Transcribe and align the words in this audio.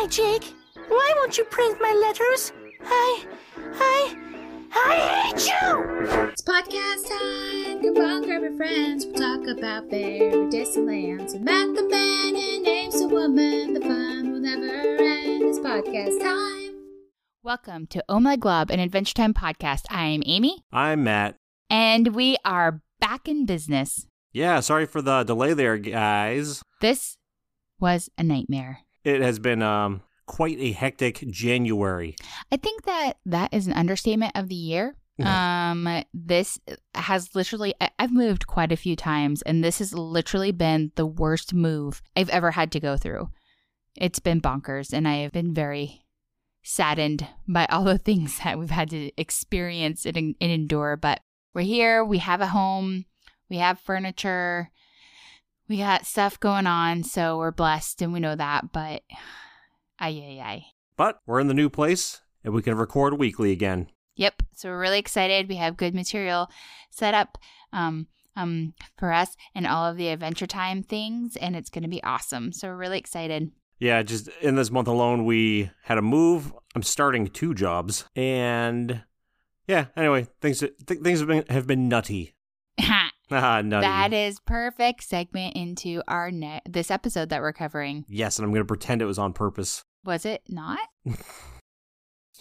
Hi, 0.00 0.06
Jake. 0.06 0.54
Why 0.88 1.12
won't 1.16 1.36
you 1.36 1.44
print 1.44 1.78
my 1.78 1.92
letters? 1.92 2.54
I. 2.82 3.26
I. 3.74 4.16
I 4.72 4.94
hate 5.26 5.46
you! 5.46 6.28
It's 6.30 6.40
podcast 6.40 7.06
time. 7.06 7.82
Come 7.82 8.02
on, 8.02 8.22
grab 8.22 8.40
your 8.40 8.56
friends. 8.56 9.04
We'll 9.04 9.14
talk 9.16 9.46
about 9.58 9.90
fairy 9.90 10.48
distant 10.48 10.86
lands. 10.86 11.34
We 11.34 11.40
met 11.40 11.74
the 11.74 11.86
man 11.86 12.34
and 12.34 12.62
names 12.64 12.98
the 12.98 13.08
woman. 13.08 13.74
The 13.74 13.80
fun 13.82 14.32
will 14.32 14.40
never 14.40 14.64
end. 14.64 15.42
It's 15.42 15.58
podcast 15.58 16.18
time. 16.18 16.76
Welcome 17.42 17.86
to 17.88 18.02
Oh 18.08 18.20
My 18.20 18.36
Glob, 18.36 18.70
an 18.70 18.80
Adventure 18.80 19.12
Time 19.12 19.34
podcast. 19.34 19.82
I'm 19.90 20.22
Amy, 20.24 20.64
I'm 20.72 21.04
Matt. 21.04 21.34
and 21.68 22.14
we 22.14 22.38
are 22.42 22.80
back 23.00 23.28
in 23.28 23.44
business. 23.44 24.06
Yeah, 24.32 24.60
sorry 24.60 24.86
for 24.86 25.02
the 25.02 25.24
delay 25.24 25.52
there, 25.52 25.76
guys. 25.76 26.62
This 26.80 27.18
was 27.78 28.08
a 28.16 28.22
nightmare. 28.22 28.80
It 29.04 29.20
has 29.22 29.38
been 29.38 29.62
um 29.62 30.02
quite 30.26 30.58
a 30.58 30.72
hectic 30.72 31.24
January. 31.30 32.14
I 32.52 32.56
think 32.56 32.84
that 32.84 33.14
that 33.26 33.52
is 33.52 33.66
an 33.66 33.72
understatement 33.72 34.32
of 34.36 34.48
the 34.48 34.54
year. 34.54 34.94
Um, 35.22 36.04
this 36.14 36.58
has 36.94 37.34
literally, 37.34 37.74
I- 37.78 37.90
I've 37.98 38.12
moved 38.12 38.46
quite 38.46 38.72
a 38.72 38.76
few 38.76 38.96
times, 38.96 39.42
and 39.42 39.62
this 39.62 39.78
has 39.80 39.92
literally 39.92 40.50
been 40.52 40.92
the 40.94 41.04
worst 41.04 41.52
move 41.52 42.00
I've 42.16 42.30
ever 42.30 42.52
had 42.52 42.72
to 42.72 42.80
go 42.80 42.96
through. 42.96 43.28
It's 43.96 44.18
been 44.20 44.40
bonkers, 44.40 44.94
and 44.94 45.06
I 45.06 45.16
have 45.16 45.32
been 45.32 45.52
very 45.52 46.06
saddened 46.62 47.26
by 47.48 47.66
all 47.66 47.84
the 47.84 47.98
things 48.08 48.38
that 48.44 48.58
we've 48.58 48.70
had 48.70 48.88
to 48.90 49.10
experience 49.20 50.06
and, 50.06 50.16
and 50.16 50.34
endure. 50.40 50.96
But 50.96 51.20
we're 51.54 51.62
here, 51.62 52.02
we 52.04 52.18
have 52.18 52.40
a 52.40 52.46
home, 52.46 53.04
we 53.50 53.58
have 53.58 53.78
furniture, 53.80 54.70
we 55.70 55.78
got 55.78 56.04
stuff 56.04 56.38
going 56.40 56.66
on, 56.66 57.04
so 57.04 57.38
we're 57.38 57.52
blessed, 57.52 58.02
and 58.02 58.12
we 58.12 58.18
know 58.18 58.34
that. 58.34 58.72
But, 58.72 59.02
ay, 60.00 60.08
ay, 60.08 60.42
ay. 60.44 60.66
But 60.96 61.20
we're 61.26 61.38
in 61.38 61.46
the 61.46 61.54
new 61.54 61.70
place 61.70 62.20
and 62.44 62.52
we 62.52 62.60
can 62.60 62.76
record 62.76 63.18
weekly 63.18 63.52
again. 63.52 63.86
Yep. 64.16 64.42
So 64.54 64.68
we're 64.68 64.80
really 64.80 64.98
excited. 64.98 65.48
We 65.48 65.56
have 65.56 65.76
good 65.76 65.94
material 65.94 66.50
set 66.90 67.14
up 67.14 67.38
um, 67.72 68.08
um, 68.36 68.74
for 68.98 69.12
us 69.12 69.36
and 69.54 69.66
all 69.66 69.86
of 69.86 69.96
the 69.96 70.08
Adventure 70.08 70.46
Time 70.46 70.82
things, 70.82 71.36
and 71.36 71.54
it's 71.54 71.70
going 71.70 71.84
to 71.84 71.88
be 71.88 72.02
awesome. 72.02 72.52
So 72.52 72.68
we're 72.68 72.76
really 72.76 72.98
excited. 72.98 73.52
Yeah, 73.78 74.02
just 74.02 74.28
in 74.42 74.56
this 74.56 74.70
month 74.70 74.88
alone 74.88 75.24
we 75.24 75.70
had 75.84 75.96
a 75.96 76.02
move. 76.02 76.52
I'm 76.74 76.82
starting 76.82 77.28
two 77.28 77.54
jobs 77.54 78.04
and 78.14 79.04
yeah, 79.66 79.86
anyway, 79.96 80.26
things 80.40 80.58
th- 80.58 81.00
things 81.00 81.20
have 81.20 81.28
been 81.28 81.44
have 81.48 81.66
been 81.66 81.88
nutty. 81.88 82.34
Ah, 83.30 83.62
nutty. 83.64 83.86
that 83.86 84.12
is 84.12 84.40
perfect 84.40 85.04
segment 85.04 85.54
into 85.56 86.02
our 86.08 86.30
ne- 86.30 86.60
this 86.68 86.90
episode 86.90 87.28
that 87.30 87.40
we're 87.40 87.52
covering. 87.52 88.04
yes, 88.08 88.38
and 88.38 88.44
I'm 88.44 88.50
going 88.52 88.62
to 88.62 88.66
pretend 88.66 89.02
it 89.02 89.06
was 89.06 89.18
on 89.18 89.32
purpose. 89.32 89.82
Was 90.04 90.24
it 90.26 90.42
not? 90.48 90.80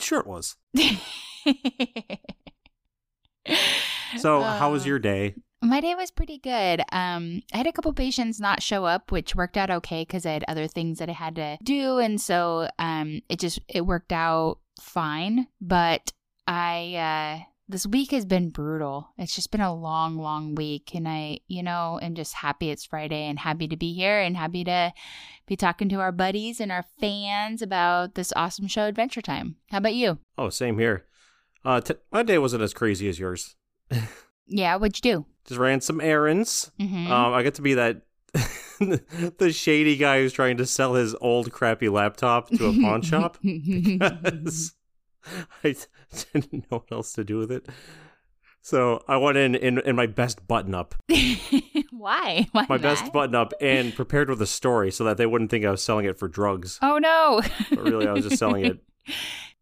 Sure 0.02 0.22
it 0.22 0.28
was. 0.28 0.56
So, 4.18 4.42
how 4.42 4.72
was 4.72 4.84
Uh, 4.86 4.88
your 4.88 5.00
day? 5.00 5.36
My 5.62 5.82
day 5.82 5.94
was 5.94 6.10
pretty 6.10 6.38
good. 6.40 6.82
Um, 6.92 7.42
I 7.54 7.58
had 7.58 7.68
a 7.68 7.72
couple 7.72 7.92
patients 7.94 8.40
not 8.40 8.64
show 8.64 8.86
up, 8.86 9.12
which 9.12 9.36
worked 9.36 9.58
out 9.58 9.70
okay 9.70 10.02
because 10.02 10.26
I 10.26 10.32
had 10.32 10.46
other 10.48 10.68
things 10.68 10.98
that 11.00 11.10
I 11.10 11.14
had 11.14 11.36
to 11.36 11.58
do, 11.64 11.98
and 12.00 12.20
so 12.20 12.70
um, 12.80 13.22
it 13.30 13.40
just 13.40 13.60
it 13.68 13.82
worked 13.86 14.12
out 14.14 14.60
fine. 14.82 15.48
But 15.62 16.12
I 16.48 16.96
uh, 16.96 17.44
this 17.70 17.86
week 17.86 18.12
has 18.12 18.26
been 18.26 18.50
brutal. 18.50 19.10
It's 19.18 19.36
just 19.36 19.52
been 19.52 19.62
a 19.62 19.74
long, 19.74 20.18
long 20.18 20.56
week, 20.56 20.94
and 20.96 21.08
I, 21.08 21.40
you 21.48 21.64
know, 21.64 22.00
am 22.02 22.16
just 22.16 22.34
happy 22.34 22.72
it's 22.72 22.84
Friday 22.84 23.28
and 23.28 23.40
happy 23.40 23.68
to 23.68 23.78
be 23.78 23.94
here 23.94 24.20
and 24.20 24.36
happy 24.36 24.64
to 24.64 24.92
be 25.46 25.56
talking 25.56 25.88
to 25.90 26.00
our 26.00 26.12
buddies 26.12 26.60
and 26.60 26.72
our 26.72 26.84
fans 27.00 27.62
about 27.62 28.16
this 28.16 28.34
awesome 28.36 28.68
show, 28.68 28.86
Adventure 28.86 29.22
Time. 29.22 29.56
How 29.70 29.78
about 29.78 29.94
you? 29.94 30.18
Oh, 30.38 30.50
same 30.50 30.80
here. 30.80 31.06
Uh, 31.64 31.80
t- 31.80 31.94
my 32.12 32.24
day 32.24 32.40
wasn't 32.40 32.64
as 32.64 32.74
crazy 32.74 33.08
as 33.08 33.20
yours. 33.20 33.56
Yeah, 34.50 34.76
what'd 34.78 35.04
you 35.04 35.14
do? 35.14 35.26
Just 35.46 35.60
ran 35.60 35.80
some 35.80 36.02
errands. 36.02 36.72
Mm-hmm. 36.80 37.12
Um, 37.12 37.34
I 37.34 37.44
got 37.44 37.54
to 37.56 37.62
be 37.62 37.76
that 37.76 38.02
the 38.80 39.52
shady 39.54 39.96
guy 39.96 40.20
who's 40.20 40.34
trying 40.34 40.58
to 40.58 40.66
sell 40.66 40.96
his 40.96 41.16
old 41.22 41.52
crappy 41.52 41.90
laptop 41.90 42.50
to 42.50 42.68
a 42.68 42.74
pawn 42.82 43.02
shop 43.02 43.38
because 43.44 44.74
I 45.64 45.76
didn't 46.34 46.72
know 46.72 46.80
what 46.80 46.92
else 46.92 47.14
to 47.14 47.24
do 47.24 47.38
with 47.38 47.52
it. 47.52 47.68
So 48.62 49.04
I 49.08 49.18
went 49.18 49.38
in 49.38 49.56
in, 49.56 49.80
in 49.80 49.96
my 49.96 50.06
best 50.06 50.48
button 50.48 50.76
up, 50.76 50.96
Why? 51.92 52.48
Why 52.52 52.66
my 52.70 52.78
best 52.78 53.12
button 53.12 53.36
up, 53.36 53.54
and 53.62 53.96
prepared 53.96 54.30
with 54.30 54.42
a 54.42 54.48
story 54.48 54.92
so 54.92 55.04
that 55.06 55.18
they 55.18 55.26
wouldn't 55.26 55.50
think 55.50 55.66
I 55.66 55.72
was 55.72 55.82
selling 55.82 56.06
it 56.06 56.20
for 56.20 56.28
drugs. 56.28 56.78
Oh 56.82 56.98
no. 56.98 57.42
But 57.70 57.84
really, 57.84 58.08
I 58.08 58.14
was 58.14 58.26
just 58.26 58.38
selling 58.38 58.66
it 58.66 58.80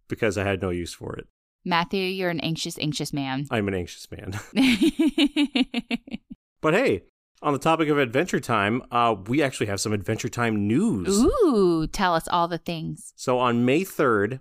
because 0.07 0.38
I 0.38 0.44
had 0.44 0.62
no 0.62 0.69
use 0.69 0.94
for 0.94 1.16
it. 1.16 1.28
Matthew, 1.66 2.03
you're 2.03 2.29
an 2.29 2.40
anxious, 2.40 2.78
anxious 2.79 3.12
man. 3.13 3.46
I'm 3.51 3.67
an 3.67 3.73
anxious 3.73 4.07
man. 4.09 4.40
But 6.62 6.73
hey, 6.73 7.03
on 7.41 7.53
the 7.53 7.59
topic 7.59 7.88
of 7.90 7.97
Adventure 8.00 8.40
Time, 8.40 8.81
uh, 8.91 9.16
we 9.28 9.44
actually 9.44 9.67
have 9.67 9.79
some 9.79 9.94
Adventure 9.94 10.29
Time 10.29 10.67
news. 10.67 11.23
Ooh, 11.23 11.88
tell 11.88 12.16
us 12.16 12.28
all 12.28 12.47
the 12.47 12.57
things. 12.57 13.13
So 13.16 13.38
on 13.40 13.63
May 13.63 13.81
3rd, 13.81 14.40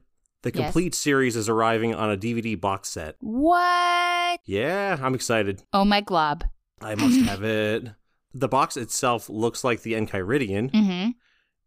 the 0.51 0.53
Yes. 0.59 0.67
complete 0.67 0.95
series 0.95 1.35
is 1.37 1.49
arriving 1.49 1.95
on 1.95 2.11
a 2.11 2.17
DVD 2.17 2.59
box 2.61 2.89
set. 2.89 3.17
What? 3.21 4.41
Yeah, 4.45 4.97
I'm 5.01 5.15
excited. 5.15 5.63
Oh 5.73 5.85
my 5.85 6.01
glob. 6.01 6.45
I 6.81 6.95
must 6.95 7.21
have 7.29 7.43
it. 7.43 7.89
The 8.33 8.49
box 8.49 8.77
itself 8.77 9.29
looks 9.29 9.65
like 9.65 9.83
the 9.83 9.95
Enchiridion, 9.95 10.71
Mm-hmm. 10.71 11.11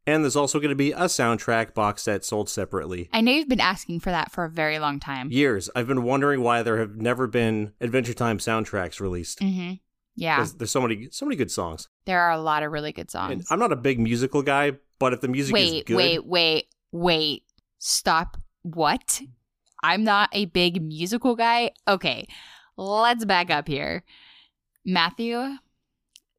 and 0.07 0.23
there's 0.23 0.35
also 0.35 0.59
going 0.59 0.69
to 0.69 0.75
be 0.75 0.91
a 0.91 1.05
soundtrack 1.05 1.73
box 1.73 2.03
set 2.03 2.23
sold 2.23 2.47
separately. 2.49 3.09
I 3.11 3.21
know 3.21 3.31
you've 3.31 3.49
been 3.49 3.59
asking 3.59 3.99
for 4.01 4.11
that 4.11 4.31
for 4.31 4.45
a 4.45 4.49
very 4.49 4.79
long 4.79 4.99
time. 4.99 5.31
Years. 5.31 5.69
I've 5.75 5.87
been 5.87 6.03
wondering 6.03 6.41
why 6.41 6.61
there 6.63 6.77
have 6.77 6.95
never 6.95 7.27
been 7.27 7.73
Adventure 7.81 8.13
Time 8.13 8.37
soundtracks 8.37 8.99
released. 8.99 9.39
Mm-hmm. 9.39 9.73
Yeah, 10.15 10.45
There's 10.57 10.71
so 10.71 10.81
many, 10.81 11.07
so 11.11 11.25
many 11.25 11.37
good 11.37 11.49
songs. 11.51 11.87
there 12.05 12.19
are 12.21 12.31
a 12.31 12.39
lot 12.41 12.61
of 12.63 12.71
really 12.73 12.91
good 12.91 13.01
And 13.03 13.09
songs. 13.11 13.47
I'm 13.49 13.59
not 13.59 13.71
a 13.71 13.77
big 13.77 13.99
musical 13.99 14.41
guy, 14.41 14.73
but 14.99 15.13
if 15.13 15.21
the 15.21 15.27
music 15.29 15.55
is 15.55 15.71
Wait, 15.71 15.85
good, 15.85 15.95
wait, 15.95 16.25
wait, 16.25 16.65
wait. 16.91 17.43
Stop. 17.77 18.37
What? 18.63 19.21
I'm 19.81 20.03
not 20.03 20.29
a 20.33 20.45
big 20.45 20.81
musical 20.81 21.35
guy. 21.35 21.71
Okay, 21.87 22.27
let's 22.77 23.25
back 23.25 23.49
up 23.49 23.67
here. 23.67 24.03
Matthew, 24.85 25.57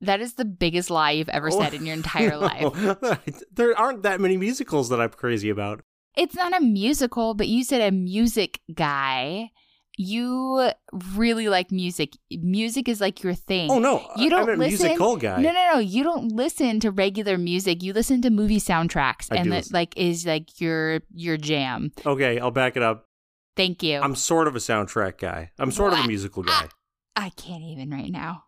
that 0.01 0.21
is 0.21 0.35
the 0.35 0.45
biggest 0.45 0.91
lie 0.91 1.13
you've 1.13 1.29
ever 1.29 1.51
said 1.51 1.75
in 1.75 1.87
your 1.87 1.95
entire 1.95 2.35
oh. 2.35 2.39
life. 2.73 3.03
life. 3.03 3.43
there 3.53 3.79
aren't 3.79 4.03
that 4.03 4.21
many 4.21 4.37
musicals 4.37 4.89
that 4.89 5.01
I'm 5.01 5.11
crazy 5.11 5.51
about. 5.51 5.83
It's 6.17 6.35
not 6.35 6.57
a 6.57 6.61
musical, 6.61 7.35
but 7.35 7.49
you 7.49 7.65
said 7.65 7.81
a 7.81 7.95
music 7.95 8.61
guy. 8.75 9.51
You 9.99 10.71
really 11.15 11.49
like 11.49 11.71
music. 11.71 12.17
Music 12.31 12.89
is 12.89 13.01
like 13.01 13.23
your 13.23 13.35
thing. 13.35 13.71
Oh 13.71 13.79
no, 13.79 14.09
You 14.17 14.31
don't 14.31 14.49
I'm 14.49 14.55
a 14.61 14.65
listen- 14.65 14.87
musical 14.87 15.17
guy. 15.17 15.41
No, 15.41 15.53
no, 15.53 15.71
no. 15.75 15.79
You 15.79 16.03
don't 16.03 16.33
listen 16.33 16.81
to 16.81 16.91
regular 16.91 17.37
music. 17.37 17.83
You 17.83 17.93
listen 17.93 18.23
to 18.23 18.31
movie 18.31 18.61
soundtracks, 18.61 19.29
I 19.31 19.37
and 19.37 19.53
that 19.53 19.73
like 19.73 19.93
is 19.97 20.25
like 20.27 20.61
your 20.61 21.01
your 21.15 21.37
jam. 21.37 21.93
Okay, 22.07 22.39
I'll 22.39 22.51
back 22.51 22.77
it 22.77 22.83
up. 22.83 23.05
Thank 23.57 23.83
you. 23.83 24.01
I'm 24.01 24.15
sort 24.15 24.49
of 24.49 24.57
a 24.57 24.61
soundtrack 24.61 25.19
guy. 25.19 25.51
I'm 25.59 25.71
sort 25.73 25.93
of 25.93 25.99
a 25.99 26.07
musical 26.07 26.43
guy. 26.45 26.69
I 27.17 27.31
can't 27.31 27.63
even 27.65 27.91
right 27.91 28.11
now. 28.11 28.45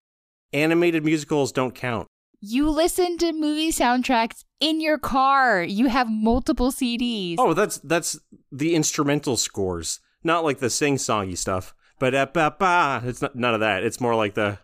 Animated 0.54 1.04
musicals 1.04 1.52
don't 1.52 1.75
count. 1.75 2.06
You 2.41 2.70
listen 2.70 3.19
to 3.19 3.32
movie 3.32 3.70
soundtracks 3.72 4.44
in 4.60 4.81
your 4.81 4.98
car. 4.98 5.62
You 5.62 5.88
have 5.88 6.08
multiple 6.10 6.72
CDs. 6.72 7.36
Oh, 7.38 7.52
that's 7.52 7.78
that's 7.78 8.19
the 8.50 8.75
instrumental 8.75 9.36
scores, 9.36 10.00
not 10.24 10.44
like 10.44 10.58
the 10.58 10.70
sing-songy 10.70 11.36
stuff. 11.36 11.74
But 11.98 12.14
uh, 12.14 13.00
it's 13.04 13.22
not 13.22 13.36
none 13.36 13.54
of 13.54 13.60
that. 13.60 13.84
It's 13.84 14.00
more 14.00 14.14
like 14.14 14.34
the. 14.34 14.58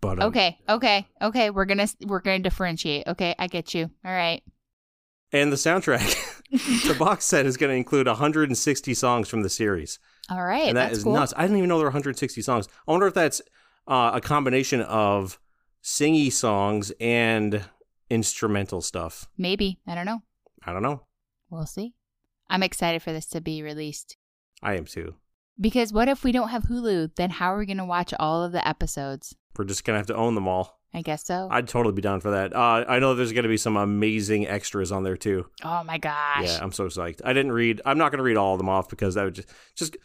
But 0.00 0.20
Okay, 0.20 0.58
okay, 0.68 1.06
okay. 1.20 1.50
We're 1.50 1.66
gonna 1.66 1.86
we're 2.06 2.20
gonna 2.20 2.40
differentiate. 2.40 3.06
Okay, 3.06 3.34
I 3.38 3.46
get 3.46 3.74
you. 3.74 3.90
All 4.04 4.12
right. 4.12 4.42
And 5.32 5.52
the 5.52 5.56
soundtrack, 5.56 6.42
the 6.88 6.94
box 6.98 7.24
set 7.24 7.46
is 7.46 7.56
going 7.56 7.70
to 7.70 7.76
include 7.76 8.06
160 8.06 8.94
songs 8.94 9.28
from 9.28 9.42
the 9.42 9.48
series. 9.48 9.98
All 10.30 10.44
right. 10.44 10.68
and 10.68 10.76
that 10.76 10.88
that's 10.88 10.98
is 10.98 11.04
cool. 11.04 11.14
nuts. 11.14 11.32
I 11.36 11.42
didn't 11.42 11.56
even 11.56 11.68
know 11.68 11.78
there 11.78 11.84
were 11.84 11.90
160 11.90 12.42
songs. 12.42 12.68
I 12.86 12.90
wonder 12.90 13.06
if 13.06 13.14
that's 13.14 13.40
uh, 13.86 14.12
a 14.14 14.20
combination 14.20 14.82
of 14.82 15.38
singy 15.82 16.30
songs 16.30 16.92
and 17.00 17.64
instrumental 18.10 18.82
stuff. 18.82 19.28
Maybe. 19.38 19.78
I 19.86 19.94
don't 19.94 20.06
know. 20.06 20.22
I 20.64 20.72
don't 20.72 20.82
know. 20.82 21.06
We'll 21.48 21.66
see. 21.66 21.94
I'm 22.50 22.62
excited 22.62 23.02
for 23.02 23.12
this 23.12 23.26
to 23.28 23.40
be 23.40 23.62
released. 23.62 24.16
I 24.62 24.74
am 24.76 24.84
too. 24.84 25.14
Because 25.60 25.92
what 25.92 26.08
if 26.08 26.24
we 26.24 26.32
don't 26.32 26.48
have 26.48 26.64
Hulu? 26.64 27.14
Then 27.16 27.30
how 27.30 27.54
are 27.54 27.58
we 27.58 27.66
going 27.66 27.76
to 27.78 27.84
watch 27.84 28.14
all 28.18 28.42
of 28.42 28.52
the 28.52 28.66
episodes? 28.66 29.34
We're 29.56 29.66
just 29.66 29.84
gonna 29.84 29.98
have 29.98 30.06
to 30.06 30.16
own 30.16 30.34
them 30.34 30.48
all. 30.48 30.78
I 30.94 31.02
guess 31.02 31.26
so. 31.26 31.46
I'd 31.50 31.68
totally 31.68 31.94
be 31.94 32.00
down 32.00 32.20
for 32.20 32.30
that. 32.30 32.56
Uh, 32.56 32.86
I 32.88 32.98
know 33.00 33.14
there's 33.14 33.32
gonna 33.32 33.48
be 33.48 33.58
some 33.58 33.76
amazing 33.76 34.46
extras 34.46 34.90
on 34.90 35.02
there 35.02 35.16
too. 35.18 35.44
oh 35.62 35.84
my 35.84 35.98
gosh. 35.98 36.44
Yeah, 36.44 36.58
I'm 36.62 36.72
so 36.72 36.86
psyched. 36.86 37.20
I 37.22 37.34
didn't 37.34 37.52
read. 37.52 37.82
I'm 37.84 37.98
not 37.98 38.10
gonna 38.12 38.22
read 38.22 38.38
all 38.38 38.54
of 38.54 38.58
them 38.58 38.70
off 38.70 38.88
because 38.88 39.14
that 39.16 39.24
would 39.24 39.34
just 39.34 39.48
just 39.74 39.96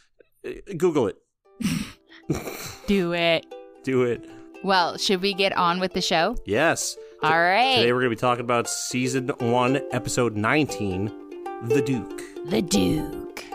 uh, 0.46 0.52
Google 0.78 1.08
it. 1.08 1.18
Do 2.88 3.14
it. 3.14 3.46
Do 3.84 4.04
it. 4.04 4.30
Well, 4.64 4.98
should 4.98 5.22
we 5.22 5.34
get 5.34 5.56
on 5.56 5.80
with 5.80 5.94
the 5.94 6.02
show? 6.02 6.36
Yes. 6.46 6.98
All 7.24 7.32
right. 7.32 7.78
Today 7.78 7.94
we're 7.94 8.02
gonna 8.02 8.10
be 8.10 8.16
talking 8.18 8.44
about 8.44 8.70
season 8.70 9.30
one, 9.40 9.82
episode 9.92 10.36
19, 10.36 11.06
The 11.70 11.82
Duke. 11.82 12.22
The 12.50 12.62
Duke. 12.62 13.46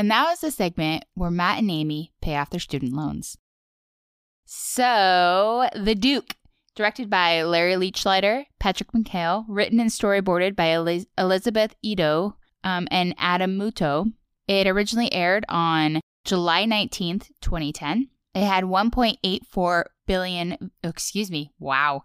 And 0.00 0.08
now 0.08 0.30
is 0.30 0.40
the 0.40 0.50
segment 0.50 1.04
where 1.12 1.30
Matt 1.30 1.58
and 1.58 1.70
Amy 1.70 2.14
pay 2.22 2.34
off 2.34 2.48
their 2.48 2.58
student 2.58 2.94
loans. 2.94 3.36
So, 4.46 5.68
The 5.74 5.94
Duke, 5.94 6.36
directed 6.74 7.10
by 7.10 7.42
Larry 7.42 7.74
Leichliter, 7.74 8.46
Patrick 8.58 8.92
McHale, 8.92 9.44
written 9.46 9.78
and 9.78 9.90
storyboarded 9.90 10.56
by 10.56 10.68
Eliz- 10.68 11.04
Elizabeth 11.18 11.74
Ito 11.82 12.34
um, 12.64 12.88
and 12.90 13.14
Adam 13.18 13.58
Muto. 13.58 14.10
It 14.48 14.66
originally 14.66 15.12
aired 15.12 15.44
on 15.50 16.00
July 16.24 16.64
19th, 16.64 17.28
2010. 17.42 18.08
It 18.34 18.46
had 18.46 18.64
1.84 18.64 19.84
billion, 20.06 20.70
excuse 20.82 21.30
me, 21.30 21.52
wow. 21.58 22.04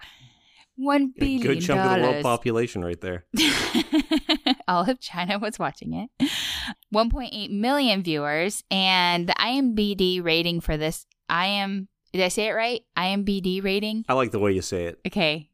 $1 0.80 0.96
A 1.04 1.08
billion. 1.20 1.42
good 1.42 1.62
chunk 1.62 1.80
of 1.82 1.96
the 1.98 2.02
world 2.04 2.24
population 2.24 2.84
right 2.84 3.00
there. 3.00 3.26
All 4.68 4.90
of 4.90 5.00
China 5.00 5.40
was 5.40 5.58
watching 5.60 5.94
it. 5.94 6.10
1.8 6.94 7.52
million 7.52 8.02
viewers, 8.04 8.64
and 8.72 9.28
the 9.30 9.34
IMBD 9.34 10.24
rating 10.24 10.60
for 10.62 10.78
this, 10.78 11.06
I 11.30 11.46
am, 11.48 11.88
did 12.14 12.22
I 12.24 12.28
say 12.30 12.48
it 12.48 12.54
right? 12.54 12.82
IMBD 12.98 13.64
rating? 13.64 14.06
I 14.10 14.14
like 14.14 14.32
the 14.32 14.40
way 14.40 14.52
you 14.54 14.62
say 14.62 14.86
it. 14.86 15.00
Okay. 15.08 15.50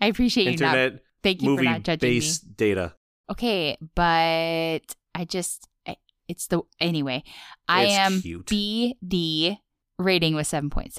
I 0.00 0.06
appreciate 0.06 0.44
you 0.44 0.50
not. 0.64 0.74
Internet 0.76 1.02
Thank 1.22 1.42
you 1.42 1.56
for 1.56 1.62
not 1.62 1.82
judging 1.82 2.08
me. 2.08 2.16
based 2.16 2.56
data. 2.56 2.94
Okay, 3.30 3.76
but 3.94 4.80
I 5.14 5.24
just, 5.26 5.68
I- 5.86 5.96
it's 6.28 6.46
the, 6.46 6.62
anyway, 6.80 7.22
I 7.68 7.84
It's 7.84 7.92
am 7.92 8.20
cute. 8.22 8.46
BD 8.46 9.58
rating 9.98 10.34
was 10.34 10.48
7.6. 10.48 10.96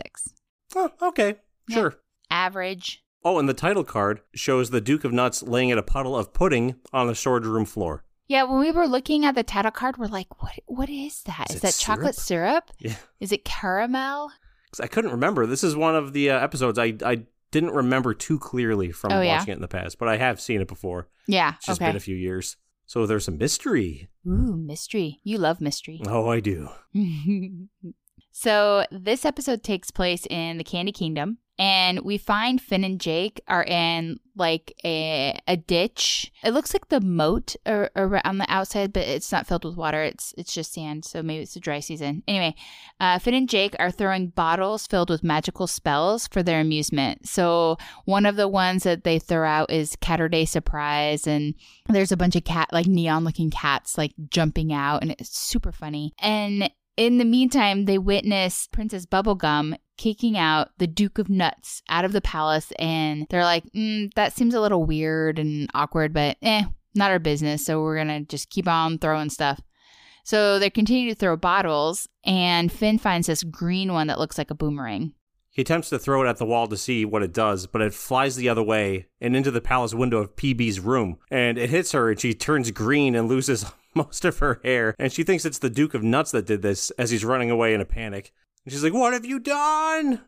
Oh, 0.75 0.91
okay. 1.01 1.35
Yeah. 1.67 1.75
Sure. 1.75 1.95
Average. 2.29 3.03
Oh, 3.23 3.37
and 3.37 3.47
the 3.47 3.53
title 3.53 3.83
card 3.83 4.21
shows 4.33 4.69
the 4.69 4.81
Duke 4.81 5.03
of 5.03 5.13
Nuts 5.13 5.43
laying 5.43 5.69
in 5.69 5.77
a 5.77 5.83
puddle 5.83 6.15
of 6.17 6.33
pudding 6.33 6.75
on 6.91 7.07
the 7.07 7.15
storage 7.15 7.45
room 7.45 7.65
floor. 7.65 8.03
Yeah, 8.27 8.43
when 8.43 8.59
we 8.59 8.71
were 8.71 8.87
looking 8.87 9.25
at 9.25 9.35
the 9.35 9.43
title 9.43 9.71
card, 9.71 9.97
we're 9.97 10.07
like, 10.07 10.41
what? 10.41 10.53
What 10.65 10.89
is 10.89 11.21
that? 11.23 11.47
Is 11.49 11.57
Is, 11.57 11.61
that 11.61 11.75
chocolate 11.75 12.15
syrup? 12.15 12.71
Yeah. 12.79 12.95
Is 13.19 13.31
it 13.31 13.43
caramel? 13.45 14.31
'Cause 14.71 14.79
I 14.79 14.87
couldn't 14.87 15.11
remember. 15.11 15.45
This 15.45 15.63
is 15.65 15.75
one 15.75 15.95
of 15.95 16.13
the 16.13 16.29
uh, 16.29 16.39
episodes 16.39 16.79
I, 16.79 16.95
I 17.05 17.23
didn't 17.51 17.71
remember 17.71 18.13
too 18.13 18.39
clearly 18.39 18.91
from 18.93 19.11
Oh, 19.11 19.15
watching 19.17 19.27
yeah? 19.27 19.41
it 19.53 19.55
in 19.55 19.61
the 19.61 19.67
past, 19.67 19.97
but 19.99 20.07
I 20.07 20.15
have 20.15 20.39
seen 20.39 20.61
it 20.61 20.67
before. 20.69 21.09
Yeah. 21.27 21.55
It's 21.57 21.65
just 21.65 21.81
okay. 21.81 21.89
been 21.89 21.97
a 21.97 21.99
few 21.99 22.15
years. 22.15 22.55
So 22.85 23.05
there's 23.05 23.25
some 23.25 23.37
mystery. 23.37 24.09
Ooh, 24.25 24.55
mystery. 24.55 25.19
You 25.23 25.37
love 25.37 25.59
mystery. 25.59 26.01
Oh, 26.07 26.29
I 26.29 26.39
do. 26.39 26.69
so 28.31 28.85
this 28.91 29.25
episode 29.25 29.63
takes 29.63 29.91
place 29.91 30.25
in 30.29 30.57
the 30.57 30.63
Candy 30.63 30.91
Kingdom, 30.91 31.37
and 31.59 31.99
we 31.99 32.17
find 32.17 32.59
Finn 32.59 32.83
and 32.83 32.99
Jake 32.99 33.39
are 33.47 33.63
in 33.63 34.19
like 34.35 34.73
a, 34.83 35.39
a 35.47 35.57
ditch. 35.57 36.31
It 36.43 36.53
looks 36.53 36.73
like 36.73 36.89
the 36.89 37.01
moat 37.01 37.55
on 37.67 38.37
the 38.39 38.45
outside, 38.47 38.93
but 38.93 39.03
it's 39.03 39.31
not 39.31 39.45
filled 39.45 39.65
with 39.65 39.75
water. 39.75 40.01
It's 40.01 40.33
it's 40.37 40.53
just 40.53 40.73
sand, 40.73 41.05
so 41.05 41.21
maybe 41.21 41.43
it's 41.43 41.55
a 41.55 41.59
dry 41.59 41.79
season. 41.79 42.23
Anyway, 42.27 42.55
uh, 42.99 43.19
Finn 43.19 43.35
and 43.35 43.49
Jake 43.49 43.75
are 43.77 43.91
throwing 43.91 44.29
bottles 44.29 44.87
filled 44.87 45.11
with 45.11 45.23
magical 45.23 45.67
spells 45.67 46.27
for 46.27 46.41
their 46.41 46.61
amusement. 46.61 47.27
So 47.27 47.77
one 48.05 48.25
of 48.25 48.37
the 48.37 48.47
ones 48.47 48.81
that 48.83 49.03
they 49.03 49.19
throw 49.19 49.47
out 49.47 49.69
is 49.69 49.95
Catterday 49.97 50.47
Surprise, 50.47 51.27
and 51.27 51.53
there's 51.87 52.11
a 52.11 52.17
bunch 52.17 52.35
of 52.35 52.43
cat 52.43 52.69
like 52.71 52.87
neon 52.87 53.23
looking 53.23 53.51
cats 53.51 53.99
like 53.99 54.13
jumping 54.29 54.73
out, 54.73 55.03
and 55.03 55.11
it's 55.11 55.37
super 55.37 55.71
funny. 55.71 56.13
And 56.19 56.71
in 57.01 57.17
the 57.17 57.25
meantime, 57.25 57.85
they 57.85 57.97
witness 57.97 58.67
Princess 58.67 59.07
Bubblegum 59.07 59.75
kicking 59.97 60.37
out 60.37 60.69
the 60.77 60.85
Duke 60.85 61.17
of 61.17 61.29
Nuts 61.29 61.81
out 61.89 62.05
of 62.05 62.11
the 62.11 62.21
palace, 62.21 62.71
and 62.77 63.25
they're 63.31 63.43
like, 63.43 63.63
mm, 63.75 64.13
"That 64.13 64.33
seems 64.33 64.53
a 64.53 64.61
little 64.61 64.85
weird 64.85 65.39
and 65.39 65.67
awkward, 65.73 66.13
but 66.13 66.37
eh, 66.43 66.65
not 66.93 67.09
our 67.09 67.17
business." 67.17 67.65
So 67.65 67.81
we're 67.81 67.97
gonna 67.97 68.21
just 68.21 68.51
keep 68.51 68.67
on 68.67 68.99
throwing 68.99 69.31
stuff. 69.31 69.59
So 70.23 70.59
they 70.59 70.69
continue 70.69 71.09
to 71.09 71.15
throw 71.15 71.35
bottles, 71.37 72.07
and 72.23 72.71
Finn 72.71 72.99
finds 72.99 73.25
this 73.25 73.41
green 73.41 73.93
one 73.93 74.05
that 74.05 74.19
looks 74.19 74.37
like 74.37 74.51
a 74.51 74.55
boomerang. 74.55 75.13
He 75.49 75.63
attempts 75.63 75.89
to 75.89 75.97
throw 75.97 76.23
it 76.23 76.29
at 76.29 76.37
the 76.37 76.45
wall 76.45 76.67
to 76.67 76.77
see 76.77 77.03
what 77.03 77.23
it 77.23 77.33
does, 77.33 77.65
but 77.65 77.81
it 77.81 77.95
flies 77.95 78.35
the 78.35 78.47
other 78.47 78.63
way 78.63 79.07
and 79.19 79.35
into 79.35 79.49
the 79.49 79.59
palace 79.59 79.95
window 79.95 80.19
of 80.19 80.35
PB's 80.35 80.79
room. 80.79 81.17
And 81.31 81.57
it 81.57 81.71
hits 81.71 81.93
her, 81.93 82.11
and 82.11 82.19
she 82.19 82.35
turns 82.35 82.69
green 82.69 83.15
and 83.15 83.27
loses 83.27 83.65
most 83.95 84.25
of 84.25 84.39
her 84.39 84.59
hair. 84.63 84.95
And 84.99 85.11
she 85.11 85.23
thinks 85.23 85.45
it's 85.45 85.59
the 85.59 85.69
Duke 85.69 85.93
of 85.93 86.03
Nuts 86.03 86.31
that 86.31 86.45
did 86.45 86.61
this 86.61 86.91
as 86.91 87.11
he's 87.11 87.25
running 87.25 87.51
away 87.51 87.73
in 87.73 87.81
a 87.81 87.85
panic. 87.85 88.31
And 88.65 88.71
she's 88.73 88.83
like, 88.83 88.93
What 88.93 89.13
have 89.13 89.25
you 89.25 89.39
done? 89.39 90.21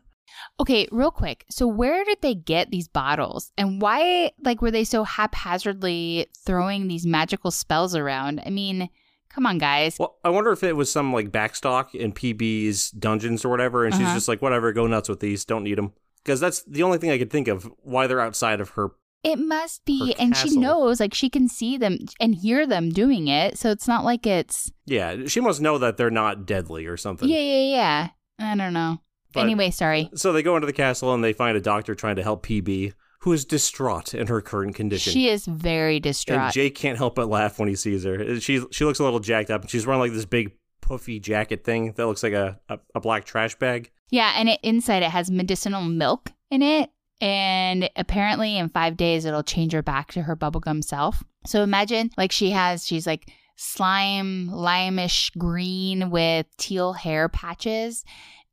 Okay, 0.58 0.88
real 0.90 1.10
quick. 1.10 1.44
So 1.50 1.66
where 1.66 2.04
did 2.04 2.18
they 2.20 2.34
get 2.34 2.70
these 2.70 2.88
bottles? 2.88 3.52
And 3.56 3.80
why 3.80 4.32
like 4.42 4.60
were 4.62 4.70
they 4.70 4.84
so 4.84 5.04
haphazardly 5.04 6.26
throwing 6.44 6.88
these 6.88 7.06
magical 7.06 7.50
spells 7.50 7.94
around? 7.94 8.42
I 8.44 8.50
mean, 8.50 8.88
come 9.28 9.46
on 9.46 9.58
guys. 9.58 9.96
Well, 9.98 10.16
I 10.24 10.30
wonder 10.30 10.50
if 10.52 10.62
it 10.62 10.76
was 10.76 10.90
some 10.90 11.12
like 11.12 11.30
backstock 11.30 11.94
in 11.94 12.12
PB's 12.12 12.90
dungeons 12.90 13.44
or 13.44 13.48
whatever, 13.50 13.84
and 13.84 13.94
she's 13.94 14.04
Uh-huh. 14.06 14.14
just 14.14 14.28
like, 14.28 14.42
Whatever, 14.42 14.72
go 14.72 14.86
nuts 14.86 15.08
with 15.08 15.20
these, 15.20 15.44
don't 15.44 15.64
need 15.64 15.78
them. 15.78 15.92
Because 16.24 16.40
that's 16.40 16.62
the 16.64 16.82
only 16.82 16.98
thing 16.98 17.10
I 17.10 17.18
could 17.18 17.30
think 17.30 17.48
of 17.48 17.70
why 17.82 18.06
they're 18.06 18.20
outside 18.20 18.60
of 18.60 18.70
her. 18.70 18.90
It 19.24 19.38
must 19.38 19.84
be 19.84 20.14
and 20.18 20.36
she 20.36 20.56
knows 20.56 21.00
like 21.00 21.14
she 21.14 21.30
can 21.30 21.48
see 21.48 21.76
them 21.78 21.98
and 22.20 22.34
hear 22.34 22.66
them 22.66 22.90
doing 22.90 23.28
it. 23.28 23.58
So 23.58 23.70
it's 23.70 23.88
not 23.88 24.04
like 24.04 24.26
it's 24.26 24.70
Yeah, 24.86 25.26
she 25.26 25.40
must 25.40 25.60
know 25.60 25.78
that 25.78 25.96
they're 25.96 26.10
not 26.10 26.46
deadly 26.46 26.86
or 26.86 26.96
something. 26.96 27.28
Yeah, 27.28 27.38
yeah, 27.40 27.74
yeah. 27.76 28.08
I 28.38 28.56
don't 28.56 28.72
know. 28.72 28.98
But- 29.32 29.44
anyway, 29.44 29.70
sorry. 29.70 30.10
So 30.14 30.32
they 30.32 30.42
go 30.42 30.56
into 30.56 30.66
the 30.66 30.72
castle 30.72 31.12
and 31.14 31.24
they 31.24 31.32
find 31.32 31.56
a 31.56 31.60
doctor 31.60 31.94
trying 31.94 32.16
to 32.16 32.22
help 32.22 32.46
PB, 32.46 32.92
who 33.20 33.32
is 33.32 33.44
distraught 33.44 34.14
in 34.14 34.26
her 34.28 34.40
current 34.40 34.74
condition. 34.76 35.12
She 35.12 35.28
is 35.28 35.46
very 35.46 35.98
distraught. 36.00 36.38
and 36.40 36.52
Jake 36.52 36.74
can't 36.74 36.98
help 36.98 37.14
but 37.16 37.28
laugh 37.28 37.58
when 37.58 37.68
he 37.68 37.74
sees 37.74 38.04
her. 38.04 38.20
Uh, 38.22 38.38
she 38.40 38.62
she 38.70 38.84
looks 38.84 38.98
a 38.98 39.04
little 39.04 39.20
jacked 39.20 39.50
up, 39.50 39.62
and 39.62 39.70
she's 39.70 39.86
wearing 39.86 40.00
like 40.00 40.12
this 40.12 40.26
big 40.26 40.52
puffy 40.82 41.18
jacket 41.18 41.64
thing 41.64 41.92
that 41.96 42.06
looks 42.06 42.22
like 42.22 42.34
a, 42.34 42.60
a, 42.68 42.78
a 42.94 43.00
black 43.00 43.24
trash 43.24 43.54
bag. 43.56 43.90
Yeah, 44.10 44.34
and 44.36 44.50
it, 44.50 44.60
inside 44.62 45.02
it 45.02 45.10
has 45.10 45.30
medicinal 45.30 45.80
milk 45.82 46.30
in 46.50 46.60
it. 46.62 46.90
And 47.20 47.88
apparently, 47.96 48.58
in 48.58 48.68
five 48.68 48.96
days, 48.96 49.24
it'll 49.24 49.42
change 49.42 49.72
her 49.72 49.82
back 49.82 50.12
to 50.12 50.22
her 50.22 50.36
bubblegum 50.36 50.82
self. 50.82 51.22
So 51.46 51.62
imagine, 51.62 52.10
like, 52.16 52.32
she 52.32 52.50
has, 52.50 52.86
she's 52.86 53.06
like 53.06 53.30
slime, 53.56 54.48
limeish 54.48 55.36
green 55.38 56.10
with 56.10 56.46
teal 56.56 56.92
hair 56.92 57.28
patches 57.28 58.04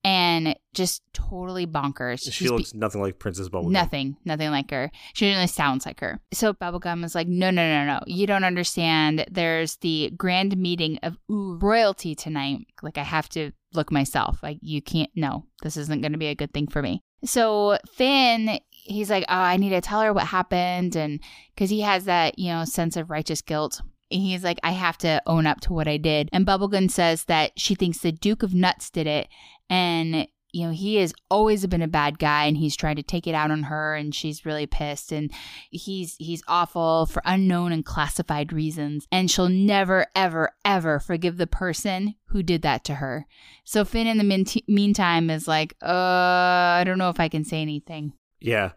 and 0.04 0.56
just 0.74 1.04
totally 1.14 1.68
bonkers. 1.68 2.24
She 2.24 2.32
She's 2.32 2.50
be- 2.50 2.58
looks 2.58 2.74
nothing 2.74 3.02
like 3.02 3.20
Princess 3.20 3.50
Bubblegum. 3.50 3.72
Nothing, 3.72 4.18
nothing 4.26 4.50
like 4.50 4.70
her. 4.72 4.92
She 5.14 5.32
only 5.32 5.48
sounds 5.48 5.86
like 5.86 6.00
her. 6.00 6.20
So 6.34 6.54
Bubblegum 6.54 7.04
is 7.04 7.14
like, 7.14 7.28
no, 7.28 7.52
no, 7.52 7.68
no, 7.68 7.86
no. 7.86 8.00
You 8.08 8.26
don't 8.26 8.44
understand. 8.44 9.26
There's 9.30 9.76
the 9.78 10.12
grand 10.18 10.58
meeting 10.58 10.98
of 11.04 11.18
ooh, 11.32 11.58
royalty 11.62 12.16
tonight. 12.16 12.68
Like, 12.82 12.98
I 12.98 13.04
have 13.04 13.30
to 13.30 13.52
look 13.74 13.92
myself. 13.92 14.42
Like, 14.44 14.58
you 14.62 14.82
can't, 14.82 15.10
no, 15.16 15.46
this 15.64 15.78
isn't 15.78 16.02
going 16.02 16.12
to 16.14 16.18
be 16.18 16.28
a 16.28 16.36
good 16.36 16.54
thing 16.54 16.68
for 16.68 16.82
me. 16.82 17.02
So 17.24 17.78
Finn, 17.94 18.60
he's 18.70 19.10
like, 19.10 19.26
oh, 19.30 19.36
I 19.36 19.58
need 19.58 19.70
to 19.70 19.82
tell 19.82 20.02
her 20.02 20.14
what 20.14 20.28
happened. 20.28 20.96
And 20.96 21.20
because 21.54 21.70
he 21.70 21.82
has 21.82 22.06
that, 22.06 22.40
you 22.40 22.52
know, 22.52 22.66
sense 22.66 22.98
of 22.98 23.10
righteous 23.10 23.42
guilt. 23.42 23.82
He's 24.10 24.44
like, 24.44 24.60
I 24.64 24.72
have 24.72 24.98
to 25.00 25.22
own 25.26 25.48
up 25.48 25.62
to 25.62 25.74
what 25.74 25.88
I 25.88 25.98
did. 25.98 26.30
And 26.34 26.46
Bubblegum 26.46 26.92
says 26.92 27.26
that 27.26 27.54
she 27.58 27.76
thinks 27.76 28.00
the 28.00 28.12
Duke 28.12 28.44
of 28.44 28.54
Nuts 28.54 28.90
did 28.90 29.08
it. 29.08 29.30
And 29.70 30.28
you 30.54 30.66
know, 30.66 30.74
he 30.74 30.98
has 30.98 31.14
always 31.30 31.66
been 31.68 31.82
a 31.82 31.88
bad 31.88 32.20
guy 32.20 32.46
and 32.46 32.58
he's 32.58 32.76
trying 32.76 32.98
to 32.98 33.04
take 33.04 33.28
it 33.28 33.36
out 33.36 33.52
on 33.52 33.64
her 33.64 33.96
and 33.96 34.14
she's 34.14 34.46
really 34.46 34.66
pissed 34.66 35.12
and 35.12 35.32
he's 35.70 36.16
he's 36.20 36.44
awful 36.48 37.06
for 37.06 37.22
unknown 37.26 37.72
and 37.72 37.86
classified 37.86 38.52
reasons 38.52 39.08
and 39.12 39.32
she'll 39.32 39.50
never 39.50 40.08
ever 40.16 40.52
ever 40.66 41.00
forgive 41.00 41.38
the 41.38 41.48
person 41.48 42.16
who 42.26 42.44
did 42.44 42.62
that 42.64 42.84
to 42.86 42.96
her. 42.96 43.26
So 43.64 43.86
Finn 43.86 44.08
in 44.08 44.18
the 44.18 44.24
min- 44.24 44.46
meantime 44.68 45.30
is 45.30 45.48
like, 45.48 45.76
"Uh, 45.82 45.88
I 45.88 46.84
don't 46.86 46.98
know 46.98 47.10
if 47.10 47.20
I 47.20 47.30
can 47.30 47.44
say 47.44 47.62
anything." 47.62 48.14
Yeah, 48.40 48.72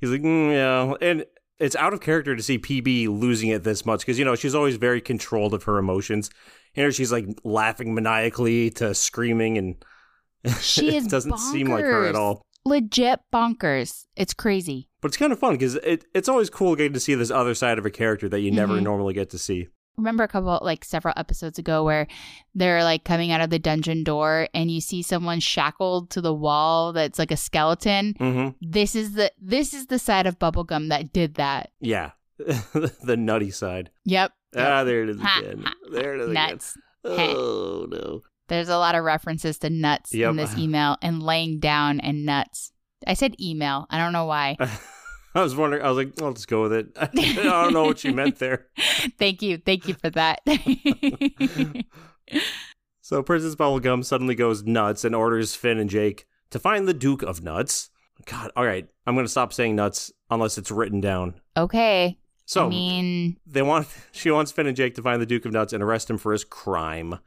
he's 0.00 0.10
like, 0.10 0.22
mm, 0.22 0.52
yeah, 0.52 0.94
and 1.06 1.24
it's 1.58 1.76
out 1.76 1.94
of 1.94 2.00
character 2.00 2.36
to 2.36 2.42
see 2.42 2.58
PB 2.58 3.08
losing 3.08 3.48
it 3.48 3.64
this 3.64 3.86
much 3.86 4.00
because 4.00 4.18
you 4.18 4.24
know 4.24 4.34
she's 4.36 4.54
always 4.54 4.76
very 4.76 5.00
controlled 5.00 5.54
of 5.54 5.64
her 5.64 5.78
emotions. 5.78 6.30
Here 6.72 6.92
she's 6.92 7.10
like 7.10 7.26
laughing 7.42 7.94
maniacally 7.94 8.70
to 8.72 8.94
screaming 8.94 9.58
and. 9.58 9.76
She 10.60 10.96
is 10.96 11.06
doesn't 11.06 11.38
seem 11.38 11.68
like 11.68 11.84
her 11.84 12.06
at 12.06 12.14
all. 12.16 12.42
Legit 12.64 13.20
bonkers. 13.32 14.06
It's 14.16 14.34
crazy. 14.34 14.88
But 15.00 15.08
it's 15.08 15.16
kind 15.16 15.32
of 15.32 15.38
fun 15.38 15.54
because 15.54 15.76
it, 15.76 16.04
it's 16.14 16.28
always 16.28 16.50
cool 16.50 16.74
getting 16.74 16.94
to 16.94 17.00
see 17.00 17.14
this 17.14 17.30
other 17.30 17.54
side 17.54 17.78
of 17.78 17.86
a 17.86 17.90
character 17.90 18.28
that 18.28 18.40
you 18.40 18.50
never 18.50 18.74
Mhm. 18.74 18.82
normally 18.82 19.14
get 19.14 19.30
to 19.30 19.38
see. 19.38 19.68
remember 19.98 20.22
a 20.24 20.28
couple 20.28 20.58
like 20.62 20.84
several 20.84 21.14
episodes 21.16 21.58
ago 21.58 21.82
where 21.82 22.06
they're 22.54 22.84
like 22.84 23.02
coming 23.04 23.32
out 23.32 23.40
of 23.40 23.48
the 23.48 23.58
dungeon 23.58 24.04
door 24.04 24.46
and 24.52 24.70
you 24.70 24.78
see 24.78 25.00
someone 25.00 25.40
shackled 25.40 26.10
to 26.10 26.20
the 26.20 26.34
wall 26.34 26.92
that's 26.92 27.18
like 27.18 27.30
a 27.30 27.36
skeleton 27.36 28.14
hmm 28.18 28.48
this 28.60 28.94
is 28.94 29.12
the 29.14 29.32
this 29.40 29.72
is 29.72 29.86
the 29.86 29.98
side 29.98 30.26
of 30.26 30.38
bubblegum 30.38 30.90
that 30.90 31.14
did 31.14 31.36
that 31.36 31.70
Yeah, 31.80 32.10
the 32.38 33.16
nutty 33.16 33.50
side. 33.50 33.90
yep 34.04 34.32
Ah, 34.54 34.84
there 34.84 35.02
it 35.04 35.08
is 35.10 35.16
again. 35.16 35.64
There 35.92 36.14
it 36.14 36.20
is 36.20 36.28
nuts 36.30 36.76
again. 37.02 37.34
Oh 37.34 37.86
no. 37.90 38.15
There's 38.48 38.68
a 38.68 38.78
lot 38.78 38.94
of 38.94 39.04
references 39.04 39.58
to 39.58 39.70
nuts 39.70 40.14
Yep. 40.14 40.30
in 40.30 40.36
this 40.36 40.56
email 40.58 40.96
and 41.02 41.22
laying 41.22 41.58
down 41.60 42.00
and 42.00 42.24
nuts 42.26 42.72
i 43.06 43.14
said 43.14 43.34
email 43.40 43.86
i 43.90 43.98
don't 43.98 44.12
know 44.12 44.26
why 44.26 44.56
I 45.34 45.42
was 45.42 45.54
wondering. 45.54 45.82
I 45.84 45.90
was 45.90 45.98
like, 45.98 46.22
I'll 46.22 46.32
just 46.32 46.48
go 46.48 46.62
with 46.62 46.72
it. 46.72 46.86
I 46.98 47.06
don't 47.42 47.74
know 47.74 47.84
what 47.84 48.02
you 48.04 48.14
meant 48.14 48.38
there. 48.38 48.68
Thank 49.18 49.42
you. 49.42 49.58
Thank 49.58 49.86
you 49.86 49.92
for 49.92 50.08
that. 50.08 50.40
So 53.02 53.22
Princess 53.22 53.54
Bubblegum 53.54 54.02
suddenly 54.02 54.34
goes 54.34 54.64
nuts 54.64 55.04
and 55.04 55.14
orders 55.14 55.54
Finn 55.54 55.78
and 55.78 55.90
Jake 55.90 56.26
to 56.50 56.58
find 56.58 56.88
the 56.88 56.94
Duke 56.94 57.22
of 57.22 57.42
Nuts. 57.42 57.90
God, 58.24 58.50
all 58.56 58.64
right. 58.64 58.88
I'm 59.06 59.14
going 59.14 59.26
to 59.26 59.30
stop 59.30 59.52
saying 59.52 59.76
nuts 59.76 60.10
unless 60.30 60.56
it's 60.58 60.70
written 60.70 61.00
down. 61.02 61.34
okay. 61.56 62.18
So 62.46 62.64
I 62.66 62.68
mean, 62.68 63.36
they 63.44 63.60
want 63.60 63.88
she 64.12 64.30
wants 64.30 64.52
Finn 64.52 64.66
and 64.68 64.76
Jake 64.76 64.94
to 64.94 65.02
find 65.02 65.20
the 65.20 65.26
Duke 65.26 65.44
of 65.44 65.52
Nuts 65.52 65.72
and 65.74 65.82
arrest 65.82 66.08
him 66.08 66.16
for 66.16 66.32
his 66.32 66.44
crime 66.44 67.18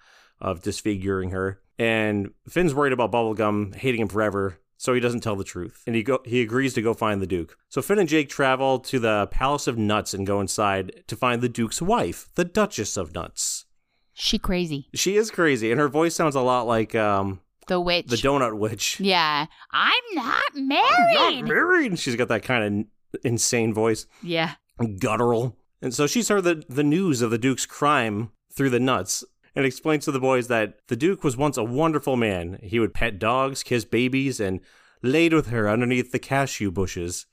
of 0.41 0.62
disfiguring 0.62 1.31
her. 1.31 1.62
And 1.77 2.31
Finn's 2.48 2.74
worried 2.74 2.93
about 2.93 3.12
Bubblegum 3.12 3.75
hating 3.75 4.01
him 4.01 4.08
forever, 4.10 4.58
so 4.77 4.93
he 4.93 5.00
doesn't 5.00 5.22
tell 5.22 5.36
the 5.36 5.43
truth. 5.43 5.84
And 5.88 5.96
he 5.96 6.03
go 6.03 6.19
he 6.25 6.41
agrees 6.41 6.74
to 6.74 6.81
go 6.81 6.93
find 6.93 7.22
the 7.22 7.27
Duke. 7.27 7.58
So 7.69 7.81
Finn 7.81 8.00
and 8.00 8.10
Jake 8.10 8.29
travel 8.29 8.79
to 8.79 9.00
the 9.00 9.27
Palace 9.31 9.67
of 9.67 9.77
Nuts 9.77 10.13
and 10.13 10.27
go 10.27 10.41
inside 10.41 11.03
to 11.08 11.15
find 11.15 11.41
the 11.41 11.50
Duke's 11.50 11.81
wife, 11.81 12.29
the 12.36 12.46
Duchess 12.46 12.98
of 12.98 13.13
Nuts. 13.13 13.65
she 14.13 14.38
crazy. 14.38 14.88
She 14.93 15.15
is 15.15 15.31
crazy, 15.31 15.72
and 15.72 15.79
her 15.79 15.88
voice 15.88 16.15
sounds 16.15 16.36
a 16.36 16.41
lot 16.41 16.67
like 16.67 16.96
um 16.96 17.39
The 17.67 17.79
witch. 17.79 18.08
the 18.08 18.17
Donut 18.17 18.58
Witch. 18.58 19.00
yeah. 19.00 19.46
I'm 19.72 20.03
not 20.15 20.55
married. 20.55 21.13
Not 21.13 21.34
married. 21.34 21.46
married. 21.46 22.00
She's 22.00 22.15
got 22.17 22.27
that 22.27 22.43
kind 22.43 22.88
of 23.13 23.19
insane 23.24 23.74
voice, 23.74 24.05
yeah. 24.22 24.55
guttural. 25.00 25.55
And 25.81 25.93
so 25.93 26.08
she's 26.08 26.27
heard 26.27 26.43
the, 26.43 26.63
the 26.67 26.84
news 26.84 27.22
of 27.22 27.31
the 27.31 27.38
Duke's 27.38 27.65
crime 27.65 28.31
through 28.51 28.69
the 28.72 28.79
nuts 28.81 29.24
and 29.56 29.65
explains 29.65 30.06
to 30.06 30.12
the 30.12 30.20
boys 30.20 30.48
that 30.48 30.79
the 30.88 30.96
Duke 30.96 31.24
was 31.24 31.38
once 31.38 31.58
a 31.58 31.63
wonderful 31.63 32.15
man. 32.15 32.60
He 32.62 32.79
would 32.79 32.94
pet 32.94 33.20
dogs, 33.20 33.63
kiss 33.63 33.86
babies, 33.86 34.39
and 34.39 34.60
laid 35.01 35.34
with 35.34 35.48
her 35.48 35.70
underneath 35.70 36.12
the 36.12 36.20
cashew 36.20 36.72
bushes. 36.72 37.25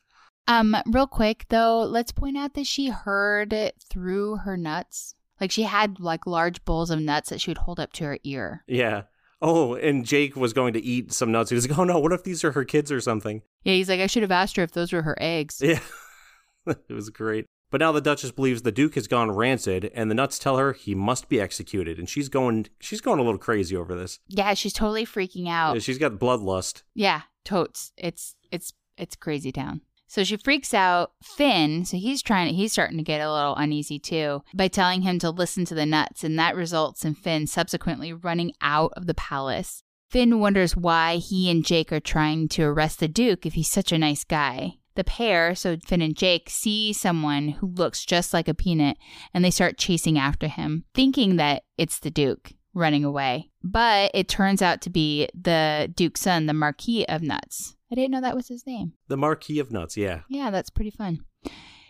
Um, 0.49 0.77
real 0.87 1.07
quick 1.07 1.47
though, 1.49 1.81
let's 1.81 2.13
point 2.13 2.37
out 2.37 2.55
that 2.55 2.67
she 2.67 2.89
heard 2.89 3.53
it 3.53 3.75
through 3.91 4.37
her 4.37 4.57
nuts. 4.57 5.15
Like 5.41 5.51
she 5.51 5.65
had 5.65 6.01
like 6.01 6.27
large 6.27 6.65
bowls 6.65 6.91
of 6.91 7.01
nuts 7.01 7.31
that 7.31 7.41
she 7.41 7.51
would 7.51 7.59
hold 7.59 7.81
up 7.81 7.93
to 7.95 8.05
her 8.05 8.19
ear. 8.25 8.65
Yeah. 8.67 9.03
Oh, 9.43 9.75
and 9.75 10.07
Jake 10.07 10.35
was 10.35 10.53
going 10.53 10.73
to 10.75 10.83
eat 10.83 11.13
some 11.13 11.31
nuts. 11.31 11.51
He 11.51 11.57
was 11.57 11.69
like, 11.69 11.79
oh 11.79 11.85
no, 11.85 11.99
what 11.99 12.13
if 12.13 12.25
these 12.25 12.43
are 12.43 12.53
her 12.53 12.65
kids 12.65 12.91
or 12.91 13.01
something? 13.01 13.43
Yeah, 13.65 13.75
he's 13.75 13.89
like, 13.89 14.01
I 14.01 14.07
should 14.07 14.23
have 14.23 14.31
asked 14.31 14.57
her 14.57 14.63
if 14.63 14.73
those 14.73 14.93
were 14.93 15.03
her 15.03 15.17
eggs. 15.21 15.61
Yeah. 15.61 15.81
it 16.67 16.93
was 16.93 17.11
great. 17.11 17.47
But 17.71 17.81
now 17.81 17.93
the 17.93 18.01
Duchess 18.01 18.31
believes 18.31 18.63
the 18.63 18.73
Duke 18.73 18.95
has 18.95 19.09
gone 19.09 19.31
rancid, 19.31 19.91
and 19.95 20.11
the 20.11 20.15
nuts 20.15 20.39
tell 20.39 20.57
her 20.57 20.73
he 20.73 20.95
must 20.95 21.29
be 21.29 21.41
executed, 21.41 21.99
and 21.99 22.09
she's 22.09 22.29
going 22.29 22.67
she's 22.79 23.01
going 23.01 23.19
a 23.19 23.23
little 23.23 23.39
crazy 23.39 23.77
over 23.77 23.95
this. 23.95 24.21
Yeah, 24.29 24.55
she's 24.55 24.73
totally 24.73 25.05
freaking 25.05 25.49
out. 25.49 25.81
She's 25.83 25.99
got 25.99 26.13
bloodlust. 26.13 26.83
Yeah, 26.95 27.23
totes. 27.45 27.93
It's 27.97 28.37
it's 28.51 28.73
it's 28.97 29.17
crazy 29.17 29.53
town. 29.53 29.81
So 30.09 30.23
she 30.23 30.37
freaks 30.37 30.73
out 30.73 31.13
Finn, 31.23 31.85
so 31.85 31.97
he's 31.97 32.23
trying 32.23 32.55
he's 32.55 32.73
starting 32.73 32.97
to 32.99 33.03
get 33.03 33.21
a 33.21 33.33
little 33.33 33.57
uneasy 33.57 33.99
too 33.99 34.43
by 34.55 34.69
telling 34.69 35.03
him 35.03 35.19
to 35.19 35.31
listen 35.31 35.65
to 35.65 35.75
the 35.75 35.87
nuts 35.87 36.23
and 36.23 36.39
that 36.39 36.55
results 36.55 37.05
in 37.05 37.15
Finn 37.15 37.47
subsequently 37.47 38.13
running 38.13 38.53
out 38.61 38.93
of 38.97 39.07
the 39.07 39.15
palace. 39.15 39.83
Finn 40.09 40.39
wonders 40.39 40.77
why 40.77 41.17
he 41.17 41.51
and 41.51 41.65
Jake 41.65 41.93
are 41.93 41.99
trying 41.99 42.47
to 42.51 42.63
arrest 42.63 43.01
the 43.01 43.09
duke 43.09 43.45
if 43.45 43.55
he's 43.55 43.69
such 43.69 43.91
a 43.91 43.99
nice 43.99 44.23
guy. 44.23 44.79
The 44.97 45.05
pair, 45.05 45.55
so 45.55 45.77
Finn 45.85 46.03
and 46.03 46.17
Jake, 46.17 46.49
see 46.51 46.93
someone 46.93 47.49
who 47.49 47.67
looks 47.69 48.05
just 48.05 48.33
like 48.33 48.49
a 48.49 48.55
peanut 48.55 48.97
and 49.33 49.45
they 49.45 49.51
start 49.51 49.79
chasing 49.79 50.19
after 50.19 50.49
him, 50.49 50.85
thinking 50.95 51.37
that 51.37 51.65
it's 51.77 52.01
the 52.01 52.11
duke 52.11 52.53
running 52.73 53.05
away. 53.05 53.51
But 53.63 54.11
it 54.15 54.29
turns 54.29 54.63
out 54.63 54.81
to 54.83 54.91
be 54.91 55.29
the 55.35 55.93
Duke's 55.95 56.21
son, 56.23 56.47
the 56.47 56.55
Marquis 56.55 57.07
of 57.07 57.23
Nuts. 57.23 57.77
I 57.91 57.95
didn't 57.95 58.11
know 58.11 58.21
that 58.21 58.37
was 58.37 58.49
his 58.49 58.67
name. 58.67 58.95
The 59.09 59.17
Marquis 59.17 59.59
of 59.59 59.71
Nuts, 59.71 59.97
yeah. 59.97 60.21
Yeah, 60.29 60.51
that's 60.51 60.71
pretty 60.71 60.91
fun. 60.91 61.21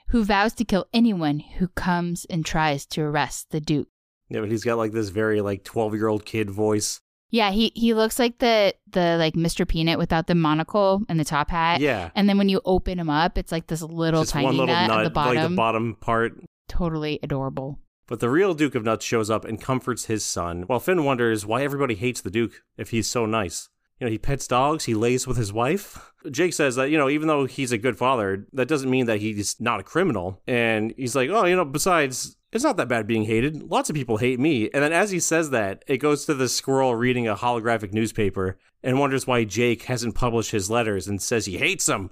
Who 0.09 0.25
vows 0.25 0.53
to 0.55 0.65
kill 0.65 0.87
anyone 0.93 1.41
who 1.41 1.69
comes 1.69 2.25
and 2.27 2.45
tries 2.45 2.87
to 2.87 3.03
arrest 3.03 3.51
the 3.51 3.61
Duke. 3.61 3.89
Yeah, 4.29 4.41
but 4.41 4.51
he's 4.51 4.65
got 4.65 4.79
like 4.79 4.93
this 4.93 5.11
very 5.11 5.41
like 5.41 5.65
twelve 5.65 5.95
year 5.95 6.09
old 6.09 6.25
kid 6.25 6.51
voice. 6.51 7.01
Yeah, 7.31 7.51
he 7.51 7.73
he 7.75 7.93
looks 7.95 8.19
like 8.19 8.39
the 8.39 8.75
the 8.91 9.17
like 9.19 9.35
Mr. 9.35 9.67
Peanut 9.67 9.99
without 9.99 10.27
the 10.27 10.35
monocle 10.35 11.03
and 11.09 11.19
the 11.19 11.25
top 11.25 11.51
hat. 11.51 11.81
Yeah. 11.81 12.11
And 12.15 12.29
then 12.29 12.39
when 12.39 12.49
you 12.49 12.61
open 12.65 12.99
him 12.99 13.11
up, 13.11 13.37
it's 13.37 13.53
like 13.53 13.67
this 13.67 13.83
little 13.83 14.23
Just 14.23 14.33
tiny 14.33 14.47
one 14.47 14.57
little 14.57 14.75
nut, 14.75 14.89
nut, 14.89 15.01
at 15.01 15.05
the 15.05 15.11
bottom. 15.11 15.37
like 15.37 15.49
the 15.51 15.57
bottom 15.57 15.97
part. 16.01 16.41
Totally 16.69 17.19
adorable. 17.23 17.79
But 18.09 18.21
the 18.21 18.31
real 18.31 18.55
Duke 18.55 18.77
of 18.77 18.85
Nuts 18.85 19.05
shows 19.05 19.31
up 19.31 19.45
and 19.45 19.61
comforts 19.61 20.05
his 20.05 20.25
son, 20.25 20.63
while 20.69 20.79
Finn 20.79 21.05
wonders 21.05 21.45
why 21.45 21.65
everybody 21.65 21.97
hates 21.97 22.21
the 22.21 22.31
Duke 22.31 22.63
if 22.77 22.91
he's 22.91 23.09
so 23.09 23.27
nice. 23.27 23.69
You 23.99 24.07
know, 24.07 24.11
he 24.11 24.19
pets 24.19 24.47
dogs, 24.47 24.85
he 24.85 24.95
lays 24.95 25.27
with 25.27 25.37
his 25.37 25.53
wife. 25.53 26.13
Jake 26.31 26.53
says 26.53 26.77
that, 26.77 26.91
you 26.91 26.99
know, 26.99 27.09
even 27.09 27.27
though 27.29 27.47
he's 27.47 27.73
a 27.73 27.79
good 27.79 27.97
father, 27.97 28.47
that 28.53 28.69
doesn't 28.69 28.91
mean 28.91 29.07
that 29.07 29.21
he's 29.21 29.57
not 29.59 29.81
a 29.81 29.83
criminal. 29.83 30.41
And 30.47 30.93
he's 30.97 31.17
like, 31.17 31.31
oh, 31.31 31.47
you 31.47 31.57
know, 31.57 31.65
besides, 31.65 32.36
it's 32.53 32.65
not 32.65 32.77
that 32.77 32.89
bad 32.89 33.07
being 33.07 33.25
hated. 33.25 33.71
Lots 33.71 33.91
of 33.91 33.97
people 33.97 34.19
hate 34.19 34.41
me. 34.41 34.71
And 34.73 34.83
then 34.83 34.93
as 34.93 35.11
he 35.11 35.21
says 35.21 35.51
that, 35.51 35.85
it 35.87 35.99
goes 35.99 36.25
to 36.27 36.35
the 36.35 36.49
squirrel 36.49 36.95
reading 36.95 37.27
a 37.29 37.37
holographic 37.37 37.93
newspaper 37.93 38.59
and 38.83 38.99
wonders 38.99 39.27
why 39.27 39.45
Jake 39.45 39.83
hasn't 39.85 40.15
published 40.15 40.53
his 40.53 40.71
letters 40.71 41.09
and 41.09 41.21
says 41.21 41.47
he 41.47 41.59
hates 41.59 41.87
them. 41.87 42.11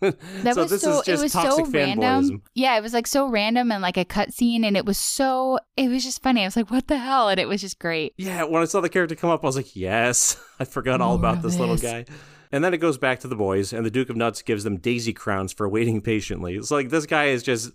That 0.00 0.16
so 0.54 0.62
was 0.62 0.70
this 0.70 0.82
so 0.82 1.00
is 1.00 1.06
just 1.06 1.08
it 1.08 1.22
was 1.22 1.32
toxic 1.32 1.66
so 1.66 1.70
random. 1.70 2.42
Yeah, 2.54 2.76
it 2.76 2.82
was 2.82 2.92
like 2.92 3.06
so 3.06 3.28
random 3.28 3.72
and 3.72 3.82
like 3.82 3.96
a 3.96 4.04
cutscene, 4.04 4.64
and 4.64 4.76
it 4.76 4.84
was 4.84 4.98
so 4.98 5.58
it 5.76 5.88
was 5.88 6.04
just 6.04 6.22
funny. 6.22 6.42
I 6.42 6.46
was 6.46 6.56
like, 6.56 6.70
"What 6.70 6.88
the 6.88 6.98
hell?" 6.98 7.28
And 7.28 7.40
it 7.40 7.48
was 7.48 7.60
just 7.60 7.78
great. 7.78 8.14
Yeah, 8.16 8.44
when 8.44 8.62
I 8.62 8.66
saw 8.66 8.80
the 8.80 8.88
character 8.88 9.14
come 9.14 9.30
up, 9.30 9.42
I 9.42 9.46
was 9.46 9.56
like, 9.56 9.74
yes, 9.74 10.36
I 10.60 10.64
forgot 10.64 11.00
all 11.00 11.14
about 11.14 11.36
of 11.36 11.42
this 11.42 11.58
little 11.58 11.76
guy. 11.76 12.04
And 12.52 12.62
then 12.62 12.72
it 12.74 12.78
goes 12.78 12.98
back 12.98 13.20
to 13.20 13.28
the 13.28 13.36
boys, 13.36 13.72
and 13.72 13.84
the 13.84 13.90
Duke 13.90 14.10
of 14.10 14.16
Nuts 14.16 14.42
gives 14.42 14.62
them 14.62 14.76
daisy 14.76 15.12
crowns 15.12 15.52
for 15.52 15.68
waiting 15.68 16.00
patiently. 16.02 16.54
It's 16.54 16.70
like 16.70 16.90
this 16.90 17.06
guy 17.06 17.26
is 17.26 17.42
just. 17.42 17.72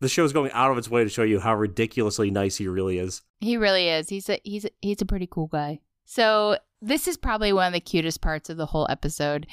The 0.00 0.08
show's 0.08 0.32
going 0.32 0.50
out 0.52 0.70
of 0.70 0.78
its 0.78 0.90
way 0.90 1.04
to 1.04 1.10
show 1.10 1.22
you 1.22 1.40
how 1.40 1.54
ridiculously 1.54 2.30
nice 2.30 2.56
he 2.56 2.68
really 2.68 2.98
is. 2.98 3.22
He 3.40 3.56
really 3.56 3.88
is. 3.88 4.08
He's 4.08 4.28
a 4.28 4.40
he's 4.44 4.64
a, 4.64 4.70
he's 4.82 5.00
a 5.00 5.06
pretty 5.06 5.28
cool 5.30 5.46
guy. 5.46 5.80
So 6.04 6.58
this 6.82 7.08
is 7.08 7.16
probably 7.16 7.52
one 7.52 7.68
of 7.68 7.72
the 7.72 7.80
cutest 7.80 8.20
parts 8.20 8.50
of 8.50 8.56
the 8.56 8.66
whole 8.66 8.86
episode. 8.90 9.46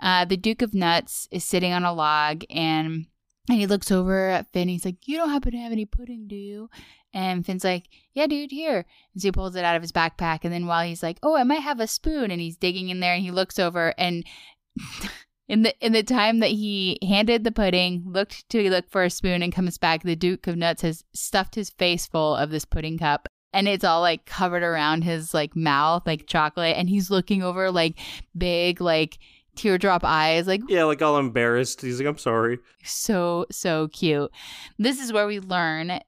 Uh, 0.00 0.24
the 0.24 0.36
Duke 0.36 0.62
of 0.62 0.74
Nuts 0.74 1.28
is 1.30 1.44
sitting 1.44 1.72
on 1.72 1.84
a 1.84 1.94
log 1.94 2.44
and 2.50 3.06
and 3.48 3.58
he 3.58 3.66
looks 3.66 3.90
over 3.90 4.30
at 4.30 4.50
Finn. 4.52 4.68
He's 4.68 4.84
like, 4.84 5.06
"You 5.06 5.18
don't 5.18 5.30
happen 5.30 5.52
to 5.52 5.58
have 5.58 5.72
any 5.72 5.84
pudding, 5.84 6.26
do 6.26 6.36
you?" 6.36 6.70
And 7.12 7.44
Finn's 7.44 7.64
like, 7.64 7.88
"Yeah, 8.12 8.26
dude, 8.26 8.50
here." 8.50 8.86
And 9.12 9.22
so 9.22 9.28
he 9.28 9.32
pulls 9.32 9.54
it 9.54 9.64
out 9.64 9.76
of 9.76 9.82
his 9.82 9.92
backpack. 9.92 10.40
And 10.42 10.52
then 10.52 10.66
while 10.66 10.86
he's 10.86 11.02
like, 11.02 11.18
"Oh, 11.22 11.36
I 11.36 11.44
might 11.44 11.60
have 11.60 11.78
a 11.78 11.86
spoon," 11.86 12.30
and 12.30 12.40
he's 12.40 12.56
digging 12.56 12.88
in 12.88 13.00
there, 13.00 13.14
and 13.14 13.22
he 13.22 13.30
looks 13.30 13.58
over 13.58 13.94
and. 13.98 14.24
In 15.48 15.62
the 15.62 15.74
in 15.84 15.92
the 15.92 16.02
time 16.02 16.40
that 16.40 16.50
he 16.50 16.98
handed 17.06 17.44
the 17.44 17.52
pudding, 17.52 18.02
looked 18.06 18.48
to 18.50 18.70
look 18.70 18.88
for 18.88 19.04
a 19.04 19.10
spoon 19.10 19.42
and 19.42 19.52
comes 19.52 19.76
back, 19.78 20.02
the 20.02 20.16
Duke 20.16 20.46
of 20.46 20.56
Nuts 20.56 20.82
has 20.82 21.04
stuffed 21.14 21.54
his 21.54 21.70
face 21.70 22.06
full 22.06 22.34
of 22.34 22.50
this 22.50 22.64
pudding 22.64 22.96
cup 22.98 23.28
and 23.52 23.68
it's 23.68 23.84
all 23.84 24.00
like 24.00 24.24
covered 24.26 24.62
around 24.62 25.02
his 25.02 25.32
like 25.34 25.54
mouth 25.54 26.02
like 26.06 26.26
chocolate 26.26 26.76
and 26.76 26.88
he's 26.88 27.10
looking 27.10 27.42
over 27.42 27.70
like 27.70 27.96
big 28.36 28.80
like 28.80 29.18
teardrop 29.54 30.02
eyes 30.02 30.46
like 30.48 30.60
Yeah, 30.66 30.84
like 30.84 31.00
all 31.02 31.18
embarrassed. 31.18 31.80
He's 31.82 31.98
like, 32.00 32.08
I'm 32.08 32.18
sorry. 32.18 32.58
so 32.82 33.46
so 33.52 33.88
cute 33.88 34.30
this 34.78 34.98
is 35.00 35.12
where 35.12 35.26
we 35.26 35.40
learn 35.40 35.90
uh, 35.90 36.00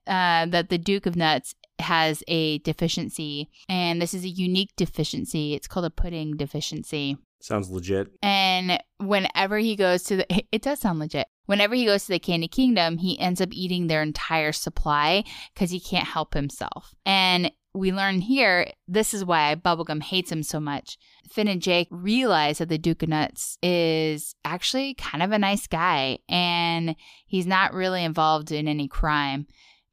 that 0.46 0.68
the 0.70 0.78
duke 0.78 1.06
of 1.06 1.14
nuts 1.14 1.54
has 1.78 2.22
a 2.26 2.58
deficiency 2.60 3.50
and 3.68 4.00
this 4.00 4.14
is 4.14 4.24
a 4.24 4.28
unique 4.28 4.74
deficiency 4.76 5.52
it's 5.54 5.68
called 5.68 5.84
a 5.86 5.90
pudding 5.90 6.36
deficiency 6.36 7.18
Sounds 7.40 7.70
legit. 7.70 8.08
and 8.22 8.82
whenever 8.98 9.58
he 9.58 9.76
goes 9.76 10.02
to 10.04 10.16
the, 10.16 10.26
it 10.52 10.62
does 10.62 10.80
sound 10.80 10.98
legit. 10.98 11.26
Whenever 11.46 11.74
he 11.74 11.84
goes 11.84 12.06
to 12.06 12.12
the 12.12 12.18
Candy 12.18 12.48
Kingdom, 12.48 12.98
he 12.98 13.18
ends 13.20 13.40
up 13.40 13.50
eating 13.52 13.86
their 13.86 14.02
entire 14.02 14.50
supply 14.52 15.22
because 15.54 15.70
he 15.70 15.78
can't 15.78 16.08
help 16.08 16.34
himself. 16.34 16.92
And 17.04 17.52
we 17.72 17.92
learn 17.92 18.20
here 18.22 18.72
this 18.88 19.12
is 19.14 19.24
why 19.24 19.54
Bubblegum 19.54 20.02
hates 20.02 20.32
him 20.32 20.42
so 20.42 20.58
much. 20.58 20.96
Finn 21.30 21.46
and 21.46 21.62
Jake 21.62 21.88
realize 21.90 22.58
that 22.58 22.68
the 22.68 22.78
Duke 22.78 23.02
of 23.02 23.10
Nuts 23.10 23.58
is 23.62 24.34
actually 24.44 24.94
kind 24.94 25.22
of 25.22 25.30
a 25.30 25.38
nice 25.38 25.66
guy 25.66 26.18
and 26.28 26.96
he's 27.26 27.46
not 27.46 27.74
really 27.74 28.02
involved 28.02 28.50
in 28.50 28.66
any 28.66 28.88
crime. 28.88 29.46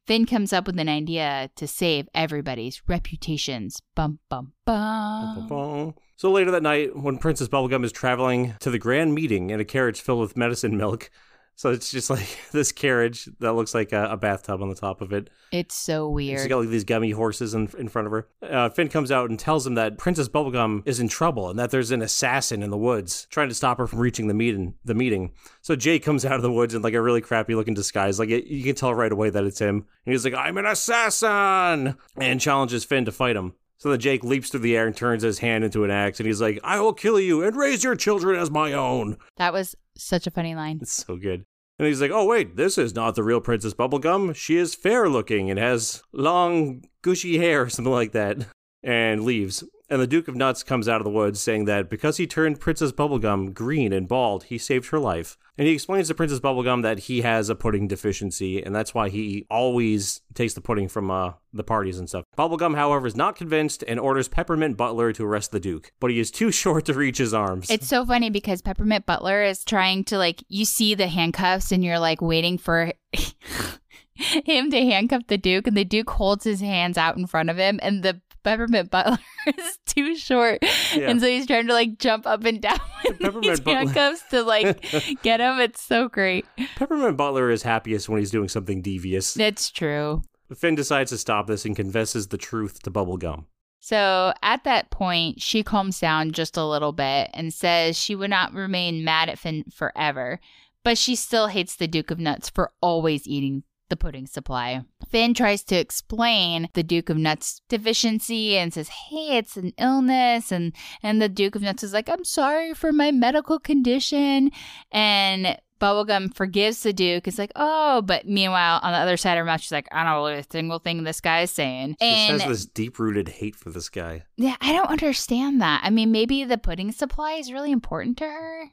Finn 0.08 0.26
comes 0.26 0.54
up 0.54 0.66
with 0.66 0.80
an 0.80 0.90
idea 0.90 1.50
to 1.56 1.68
save 1.68 2.08
everybody's 2.16 2.82
reputations. 2.88 3.82
Bum, 3.96 4.20
bum, 4.30 4.54
bum. 4.66 5.36
Ba-ba-bum. 5.36 5.94
So 6.16 6.32
later 6.32 6.52
that 6.52 6.64
night, 6.64 6.96
when 6.96 7.18
Princess 7.18 7.48
Bubblegum 7.48 7.84
is 7.84 7.92
traveling 7.92 8.54
to 8.60 8.70
the 8.70 8.80
grand 8.80 9.14
meeting 9.14 9.50
in 9.50 9.60
a 9.60 9.66
carriage 9.66 10.02
filled 10.02 10.22
with 10.22 10.38
medicine 10.38 10.78
milk, 10.78 11.10
so 11.56 11.72
it's 11.72 11.92
just 11.92 12.10
like 12.10 12.38
this 12.52 12.72
carriage 12.72 13.28
that 13.40 13.54
looks 13.54 13.74
like 13.74 13.92
a, 13.92 14.06
a 14.12 14.18
bathtub 14.18 14.62
on 14.62 14.70
the 14.70 14.76
top 14.76 15.02
of 15.02 15.12
it. 15.12 15.30
It's 15.52 15.76
so 15.76 16.08
weird. 16.10 16.40
She's 16.40 16.48
got 16.48 16.60
like 16.60 16.70
these 16.70 16.84
gummy 16.84 17.12
horses 17.12 17.54
in, 17.54 17.70
in 17.78 17.90
front 17.90 18.06
of 18.08 18.12
her. 18.12 18.28
Uh, 18.42 18.70
Finn 18.70 18.90
comes 18.90 19.12
out 19.12 19.30
and 19.30 19.40
tells 19.40 19.66
him 19.66 19.76
that 19.76 19.98
Princess 19.98 20.30
Bubblegum 20.30 20.88
is 20.88 21.00
in 21.00 21.08
trouble 21.08 21.50
and 21.50 21.58
that 21.60 21.72
there's 21.72 21.92
an 21.92 22.02
assassin 22.02 22.64
in 22.64 22.70
the 22.70 22.78
woods 22.78 23.28
trying 23.30 23.50
to 23.50 23.56
stop 23.56 23.78
her 23.80 23.88
from 23.88 24.00
reaching 24.00 24.28
the 24.28 24.34
meeting. 24.34 24.76
The 24.86 24.96
meeting. 24.96 25.32
So 25.62 25.76
Jay 25.76 26.00
comes 26.00 26.26
out 26.26 26.36
of 26.36 26.42
the 26.42 26.52
woods 26.52 26.76
in 26.76 26.82
like 26.84 26.94
a 26.94 27.02
really 27.02 27.22
crappy 27.22 27.56
looking 27.56 27.74
disguise. 27.74 28.20
Like 28.20 28.30
it, 28.30 28.46
you 28.46 28.64
can 28.64 28.76
tell 28.76 28.94
right 28.94 29.12
away 29.12 29.30
that 29.32 29.44
it's 29.44 29.60
him. 29.60 29.86
And 30.06 30.14
he's 30.14 30.26
like, 30.26 30.34
"I'm 30.36 30.58
an 30.58 30.66
assassin," 30.66 31.96
and 32.18 32.40
challenges 32.42 32.84
Finn 32.84 33.06
to 33.06 33.12
fight 33.12 33.36
him. 33.36 33.54
So 33.84 33.90
then 33.90 34.00
Jake 34.00 34.24
leaps 34.24 34.50
through 34.50 34.62
the 34.62 34.78
air 34.78 34.88
and 34.88 34.96
turns 34.96 35.24
his 35.24 35.40
hand 35.40 35.66
into 35.66 35.84
an 35.84 35.92
axe, 35.92 36.18
and 36.22 36.26
he's 36.26 36.40
like, 36.40 36.58
I 36.64 36.80
will 36.80 36.94
kill 36.94 37.20
you 37.20 37.44
and 37.44 37.54
raise 37.54 37.84
your 37.84 37.98
children 37.98 38.40
as 38.40 38.50
my 38.50 38.72
own. 38.72 39.18
That 39.36 39.52
was 39.52 39.76
such 39.98 40.26
a 40.26 40.32
funny 40.32 40.56
line. 40.56 40.80
It's 40.82 40.94
so 40.94 41.18
good. 41.18 41.44
And 41.78 41.86
he's 41.90 42.00
like, 42.00 42.10
oh, 42.10 42.24
wait, 42.24 42.56
this 42.56 42.78
is 42.78 42.96
not 42.96 43.16
the 43.16 43.24
real 43.24 43.42
Princess 43.42 43.74
Bubblegum. 43.74 44.38
She 44.38 44.56
is 44.56 44.74
fair 44.74 45.10
looking 45.10 45.50
and 45.50 45.60
has 45.60 46.02
long, 46.14 46.86
gushy 47.02 47.40
hair, 47.40 47.68
something 47.68 47.92
like 47.92 48.14
that, 48.14 48.38
and 48.84 49.26
leaves. 49.26 49.66
And 49.94 50.02
the 50.02 50.08
Duke 50.08 50.28
of 50.28 50.36
Nuts 50.36 50.64
comes 50.64 50.90
out 50.90 51.02
of 51.02 51.04
the 51.04 51.12
woods 51.12 51.40
saying 51.40 51.66
that 51.66 51.88
because 51.88 52.18
he 52.18 52.26
turned 52.26 52.60
Princess 52.60 52.92
Bubblegum 52.92 53.54
green 53.54 53.94
and 53.94 54.08
bald, 54.08 54.46
he 54.46 54.58
saved 54.58 54.90
her 54.90 54.98
life. 54.98 55.38
And 55.56 55.68
he 55.68 55.74
explains 55.76 56.08
to 56.08 56.16
Princess 56.16 56.40
Bubblegum 56.40 56.82
that 56.82 56.98
he 56.98 57.22
has 57.22 57.48
a 57.48 57.54
pudding 57.54 57.88
deficiency, 57.88 58.64
and 58.64 58.76
that's 58.76 58.96
why 58.96 59.10
he 59.10 59.46
always 59.52 60.22
takes 60.34 60.56
the 60.56 60.62
pudding 60.62 60.88
from 60.88 61.12
uh, 61.12 61.34
the 61.54 61.64
parties 61.64 62.00
and 62.00 62.10
stuff. 62.10 62.24
Bubblegum, 62.36 62.74
however, 62.76 63.06
is 63.06 63.16
not 63.16 63.36
convinced 63.36 63.84
and 63.88 64.00
orders 64.00 64.28
Peppermint 64.28 64.78
Butler 64.78 65.14
to 65.14 65.24
arrest 65.24 65.52
the 65.52 65.60
Duke, 65.60 65.92
but 66.00 66.10
he 66.10 66.20
is 66.20 66.32
too 66.32 66.52
short 66.64 66.86
to 66.86 66.96
reach 66.96 67.20
his 67.20 67.32
arms. 67.36 67.70
It's 67.70 67.88
so 67.88 68.04
funny 68.04 68.32
because 68.32 68.64
Peppermint 68.64 69.06
Butler 69.06 69.44
is 69.44 69.64
trying 69.64 70.06
to 70.06 70.18
like 70.18 70.44
you 70.50 70.66
see 70.66 70.96
the 70.96 71.06
handcuffs 71.06 71.72
and 71.72 71.84
you're 71.84 72.00
like 72.00 72.20
waiting 72.20 72.58
for 72.58 72.94
him 74.16 74.72
to 74.72 74.78
handcuff 74.78 75.28
the 75.28 75.38
Duke 75.38 75.68
and 75.68 75.78
the 75.78 75.86
Duke 75.86 76.10
holds 76.10 76.46
his 76.46 76.62
hands 76.62 76.98
out 76.98 77.16
in 77.16 77.28
front 77.28 77.52
of 77.52 77.58
him 77.58 77.80
and 77.84 78.02
the 78.02 78.22
Peppermint 78.44 78.90
Butler 78.92 79.18
is 79.48 79.80
too 79.86 80.16
short. 80.16 80.60
Yeah. 80.94 81.10
And 81.10 81.20
so 81.22 81.28
he's 81.28 81.48
trying 81.48 81.68
to 81.68 81.74
like 81.74 81.98
jump 81.98 82.28
up 82.28 82.44
and 82.44 82.62
down 82.62 82.80
with 83.06 83.20
Peppermint 83.20 83.44
these 83.44 83.60
Butler- 83.60 83.78
handcuffs 83.80 84.24
to 84.32 84.44
like 84.44 84.82
get 85.24 85.40
him. 85.40 85.60
It's 85.60 85.82
so 85.82 86.10
great. 86.10 86.46
Peppermint 86.76 87.18
Butler 87.18 87.50
is 87.50 87.64
happiest 87.64 88.10
when 88.10 88.20
he's 88.20 88.32
doing 88.32 88.50
something 88.50 88.82
devious. 88.82 89.34
That's 89.34 89.70
true. 89.70 90.22
Finn 90.56 90.76
decides 90.76 91.10
to 91.12 91.18
stop 91.18 91.48
this 91.48 91.66
and 91.66 91.76
confesses 91.76 92.28
the 92.28 92.38
truth 92.38 92.84
to 92.84 92.92
Bubblegum. 92.92 93.46
So 93.80 94.34
at 94.42 94.64
that 94.64 94.92
point, 94.92 95.42
she 95.42 95.62
calms 95.64 96.00
down 96.00 96.32
just 96.32 96.56
a 96.56 96.66
little 96.66 96.94
bit 96.94 97.30
and 97.34 97.54
says 97.54 97.98
she 97.98 98.16
would 98.16 98.30
not 98.30 98.54
remain 98.54 99.04
mad 99.04 99.28
at 99.30 99.40
Finn 99.40 99.66
forever, 99.74 100.40
but 100.84 100.98
she 100.98 101.16
still 101.16 101.48
hates 101.48 101.76
the 101.76 101.88
Duke 101.88 102.12
of 102.12 102.20
Nuts 102.20 102.50
for 102.50 102.72
always 102.82 103.28
eating 103.28 103.64
the 103.90 103.98
pudding 103.98 104.26
supply. 104.28 104.84
Finn 105.08 105.34
tries 105.34 105.64
to 105.66 105.76
explain 105.76 106.70
the 106.74 106.84
Duke 106.84 107.10
of 107.10 107.18
Nuts 107.18 107.62
deficiency 107.70 108.58
and 108.58 108.74
says, 108.74 108.90
"Hey, 108.90 109.38
it's 109.38 109.58
an 109.58 109.74
illness." 109.78 110.52
And 110.52 110.74
and 111.02 111.22
the 111.22 111.30
Duke 111.30 111.56
of 111.56 111.62
Nuts 111.62 111.84
is 111.84 111.94
like, 111.94 112.10
"I'm 112.10 112.24
sorry 112.24 112.74
for 112.74 112.92
my 112.92 113.12
medical 113.12 113.60
condition." 113.60 114.52
And 114.92 115.58
Bubblegum 115.80 116.34
forgives 116.34 116.84
the 116.84 116.94
Duke. 116.94 117.28
It's 117.28 117.38
like, 117.38 117.52
"Oh," 117.56 118.02
but 118.02 118.26
meanwhile, 118.26 118.80
on 118.84 118.94
the 118.94 118.98
other 119.00 119.18
side 119.18 119.34
of 119.34 119.40
her 119.40 119.46
mouth, 119.46 119.60
she's 119.62 119.72
like, 119.72 119.88
"I 119.92 120.04
don't 120.04 120.22
believe 120.22 120.38
a 120.40 120.52
single 120.52 120.80
thing 120.80 121.04
this 121.04 121.20
guy 121.20 121.42
is 121.42 121.52
saying." 121.52 121.98
She 122.02 122.08
and 122.08 122.42
has 122.42 122.50
this 122.50 122.66
deep 122.66 123.00
rooted 123.00 123.28
hate 123.28 123.56
for 123.56 123.70
this 123.70 123.90
guy. 123.90 124.24
yeah, 124.38 124.56
I 124.62 124.72
don't 124.72 124.90
understand 124.90 125.62
that. 125.62 125.82
I 125.84 125.90
mean, 125.90 126.12
maybe 126.12 126.46
the 126.46 126.58
pudding 126.58 126.92
supply 126.94 127.34
is 127.34 127.52
really 127.52 127.72
important 127.72 128.18
to 128.20 128.26
her. 128.26 128.72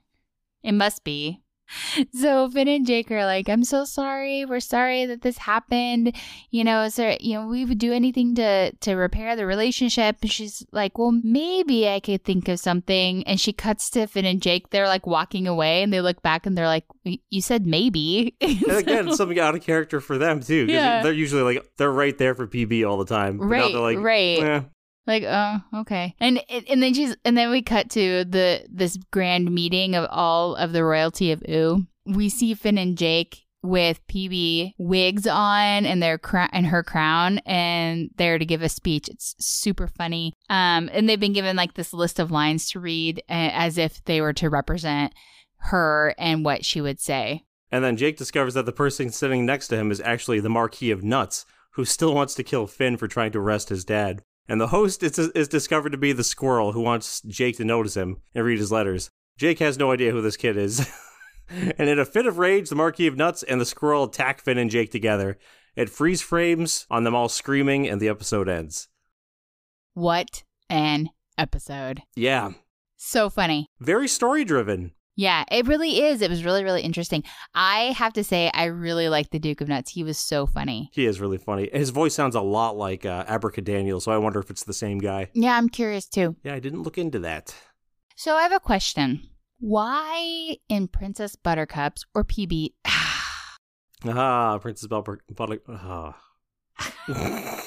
It 0.63 0.73
must 0.73 1.03
be. 1.05 1.41
So 2.13 2.49
Finn 2.51 2.69
and 2.69 2.87
Jake 2.87 3.11
are 3.11 3.25
like, 3.25 3.49
I'm 3.49 3.65
so 3.65 3.85
sorry. 3.85 4.45
We're 4.45 4.61
sorry 4.61 5.07
that 5.07 5.23
this 5.23 5.39
happened. 5.39 6.15
You 6.51 6.65
know, 6.65 6.83
is 6.83 6.97
there, 6.97 7.17
you 7.21 7.35
know, 7.35 7.47
we 7.47 7.65
would 7.65 7.79
do 7.79 7.93
anything 7.93 8.35
to 8.37 8.73
to 8.73 8.95
repair 8.95 9.37
the 9.37 9.47
relationship. 9.47 10.17
And 10.23 10.31
she's 10.31 10.67
like, 10.73 10.99
Well, 10.99 11.13
maybe 11.23 11.89
I 11.89 12.01
could 12.01 12.25
think 12.25 12.49
of 12.49 12.59
something. 12.61 13.27
And 13.27 13.41
she 13.41 13.53
cuts 13.53 13.91
to 13.91 14.07
Finn 14.07 14.25
and 14.25 14.43
Jake. 14.43 14.71
They're 14.71 14.87
like 14.87 15.07
walking 15.07 15.47
away 15.47 15.83
and 15.83 15.93
they 15.93 16.01
look 16.01 16.23
back 16.23 16.47
and 16.47 16.57
they're 16.57 16.67
like, 16.67 16.85
You 17.05 17.41
said 17.41 17.67
maybe. 17.67 18.37
And 18.71 18.79
again, 18.79 19.09
it's 19.09 19.17
something 19.17 19.39
out 19.39 19.55
of 19.55 19.63
character 19.63 20.01
for 20.01 20.19
them 20.19 20.41
too. 20.41 20.67
Yeah. 20.69 21.03
They're 21.03 21.13
usually 21.13 21.43
like 21.43 21.67
they're 21.77 21.91
right 21.91 22.17
there 22.17 22.35
for 22.35 22.47
PB 22.47 22.89
all 22.89 22.99
the 22.99 23.05
time. 23.07 23.41
Right, 23.41 23.73
they're 23.73 23.81
like, 23.81 23.99
right. 23.99 24.39
"Eh." 24.43 24.61
Like, 25.07 25.25
oh, 25.27 25.59
okay. 25.81 26.15
And 26.21 26.43
and 26.69 26.83
then 26.83 26.95
she's 26.95 27.17
and 27.25 27.37
then 27.37 27.51
we 27.51 27.63
cut 27.63 27.91
to 27.91 28.25
the 28.25 28.65
this 28.69 28.97
grand 29.11 29.51
meeting 29.51 29.95
of 29.95 30.07
all 30.11 30.55
of 30.57 30.73
the 30.73 30.85
royalty 30.85 31.33
of 31.33 31.43
Ooh. 31.49 31.87
We 32.07 32.29
see 32.29 32.55
Finn 32.55 32.79
and 32.79 32.97
Jake 32.97 33.45
with 33.63 34.07
PB 34.07 34.73
wigs 34.79 35.27
on 35.27 35.85
and 35.85 36.03
their 36.03 36.17
crown 36.17 36.49
and 36.53 36.67
her 36.67 36.83
crown 36.83 37.39
and 37.45 38.11
they're 38.17 38.39
to 38.39 38.47
give 38.47 38.63
a 38.63 38.69
speech. 38.69 39.09
It's 39.09 39.35
super 39.39 39.87
funny. 39.87 40.33
Um 40.49 40.89
and 40.93 41.09
they've 41.09 41.21
been 41.21 41.33
given 41.33 41.57
like 41.57 41.75
this 41.75 41.93
list 41.93 42.19
of 42.19 42.31
lines 42.31 42.71
to 42.71 42.81
read 42.81 43.19
uh, 43.29 43.51
as 43.53 43.79
if 43.79 44.03
they 44.05 44.21
were 44.21 44.33
to 44.35 44.49
represent 44.49 45.13
her 45.61 46.15
and 46.19 46.45
what 46.45 46.65
she 46.65 46.81
would 46.81 47.01
say. 47.01 47.45
And 47.71 47.85
then 47.85 47.97
Jake 47.97 48.17
discovers 48.17 48.55
that 48.55 48.67
the 48.67 48.73
person 48.73 49.11
sitting 49.11 49.47
next 49.47 49.69
to 49.69 49.77
him 49.77 49.91
is 49.91 50.01
actually 50.01 50.41
the 50.41 50.49
Marquis 50.49 50.91
of 50.91 51.05
Nuts, 51.05 51.47
who 51.73 51.85
still 51.85 52.15
wants 52.15 52.35
to 52.35 52.43
kill 52.43 52.67
Finn 52.67 52.97
for 52.97 53.07
trying 53.07 53.31
to 53.33 53.39
arrest 53.39 53.69
his 53.69 53.85
dad. 53.85 54.23
And 54.51 54.61
the 54.61 54.67
host 54.67 55.05
is, 55.05 55.17
is 55.17 55.47
discovered 55.47 55.91
to 55.91 55.97
be 55.97 56.13
the 56.13 56.25
squirrel 56.25 56.73
who 56.73 56.81
wants 56.81 57.21
Jake 57.21 57.57
to 57.59 57.65
notice 57.65 57.97
him 57.97 58.17
and 58.35 58.45
read 58.45 58.59
his 58.59 58.73
letters. 58.73 59.09
Jake 59.39 59.61
has 59.61 59.79
no 59.79 59.93
idea 59.93 60.11
who 60.11 60.21
this 60.21 60.37
kid 60.37 60.57
is. 60.57 60.91
and 61.49 61.89
in 61.89 62.01
a 62.01 62.05
fit 62.05 62.27
of 62.27 62.39
rage, 62.39 62.69
the 62.69 62.75
Marquis 62.75 63.07
of 63.07 63.17
Nuts 63.17 63.45
and 63.45 63.61
the 63.61 63.65
squirrel 63.65 64.03
attack 64.03 64.41
Finn 64.41 64.59
and 64.59 64.69
Jake 64.69 64.91
together. 64.91 65.39
It 65.77 65.89
freeze 65.89 66.21
frames 66.21 66.85
on 66.91 67.05
them 67.05 67.15
all 67.15 67.29
screaming, 67.29 67.89
and 67.89 68.01
the 68.01 68.09
episode 68.09 68.49
ends. 68.49 68.89
What 69.95 70.43
an 70.69 71.11
episode. 71.39 72.03
Yeah, 72.17 72.55
So 72.97 73.31
funny. 73.31 73.69
very 73.79 74.09
story 74.09 74.45
driven. 74.45 74.91
Yeah, 75.17 75.45
it 75.51 75.67
really 75.67 76.03
is. 76.03 76.23
It 76.23 76.31
was 76.31 76.45
really, 76.45 76.65
really 76.65 76.83
interesting. 76.83 77.25
I 77.55 77.93
have 77.97 78.13
to 78.15 78.25
say, 78.25 78.51
I 78.55 78.65
really 78.67 79.09
like 79.09 79.31
the 79.31 79.39
Duke 79.39 79.61
of 79.61 79.69
Nuts. 79.69 79.91
He 79.91 80.03
was 80.03 80.17
so 80.19 80.47
funny. 80.47 80.89
He 80.93 81.05
is 81.05 81.21
really 81.21 81.37
funny. 81.37 81.69
His 81.73 81.91
voice 81.91 82.15
sounds 82.15 82.35
a 82.37 82.41
lot 82.41 82.77
like 82.77 83.05
uh, 83.05 83.25
Abracadaniel, 83.27 84.01
so 84.01 84.13
I 84.13 84.19
wonder 84.19 84.41
if 84.41 84.51
it's 84.51 84.65
the 84.65 84.73
same 84.73 84.99
guy. 84.99 85.29
Yeah, 85.35 85.57
I'm 85.57 85.69
curious 85.69 86.07
too. 86.07 86.37
Yeah, 86.43 86.55
I 86.55 86.61
didn't 86.61 86.83
look 86.83 86.97
into 86.97 87.19
that. 87.21 87.55
So 88.17 88.37
I 88.37 88.43
have 88.43 88.53
a 88.53 88.61
question. 88.61 89.29
Why 89.59 90.57
in 90.71 90.89
Princess 90.89 91.37
Buttercups 91.37 92.05
or 92.15 92.25
PB? 92.25 92.75
Ah, 94.07 94.57
Princess. 94.59 94.87
Butler 94.87 95.21
ah. 95.69 96.17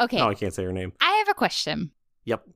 okay, 0.00 0.20
Oh, 0.20 0.28
I 0.28 0.34
can't 0.34 0.54
say 0.54 0.64
her 0.64 0.72
name. 0.72 0.94
I 1.02 1.10
have 1.18 1.28
a 1.28 1.34
question. 1.34 1.90
Yep. 2.24 2.48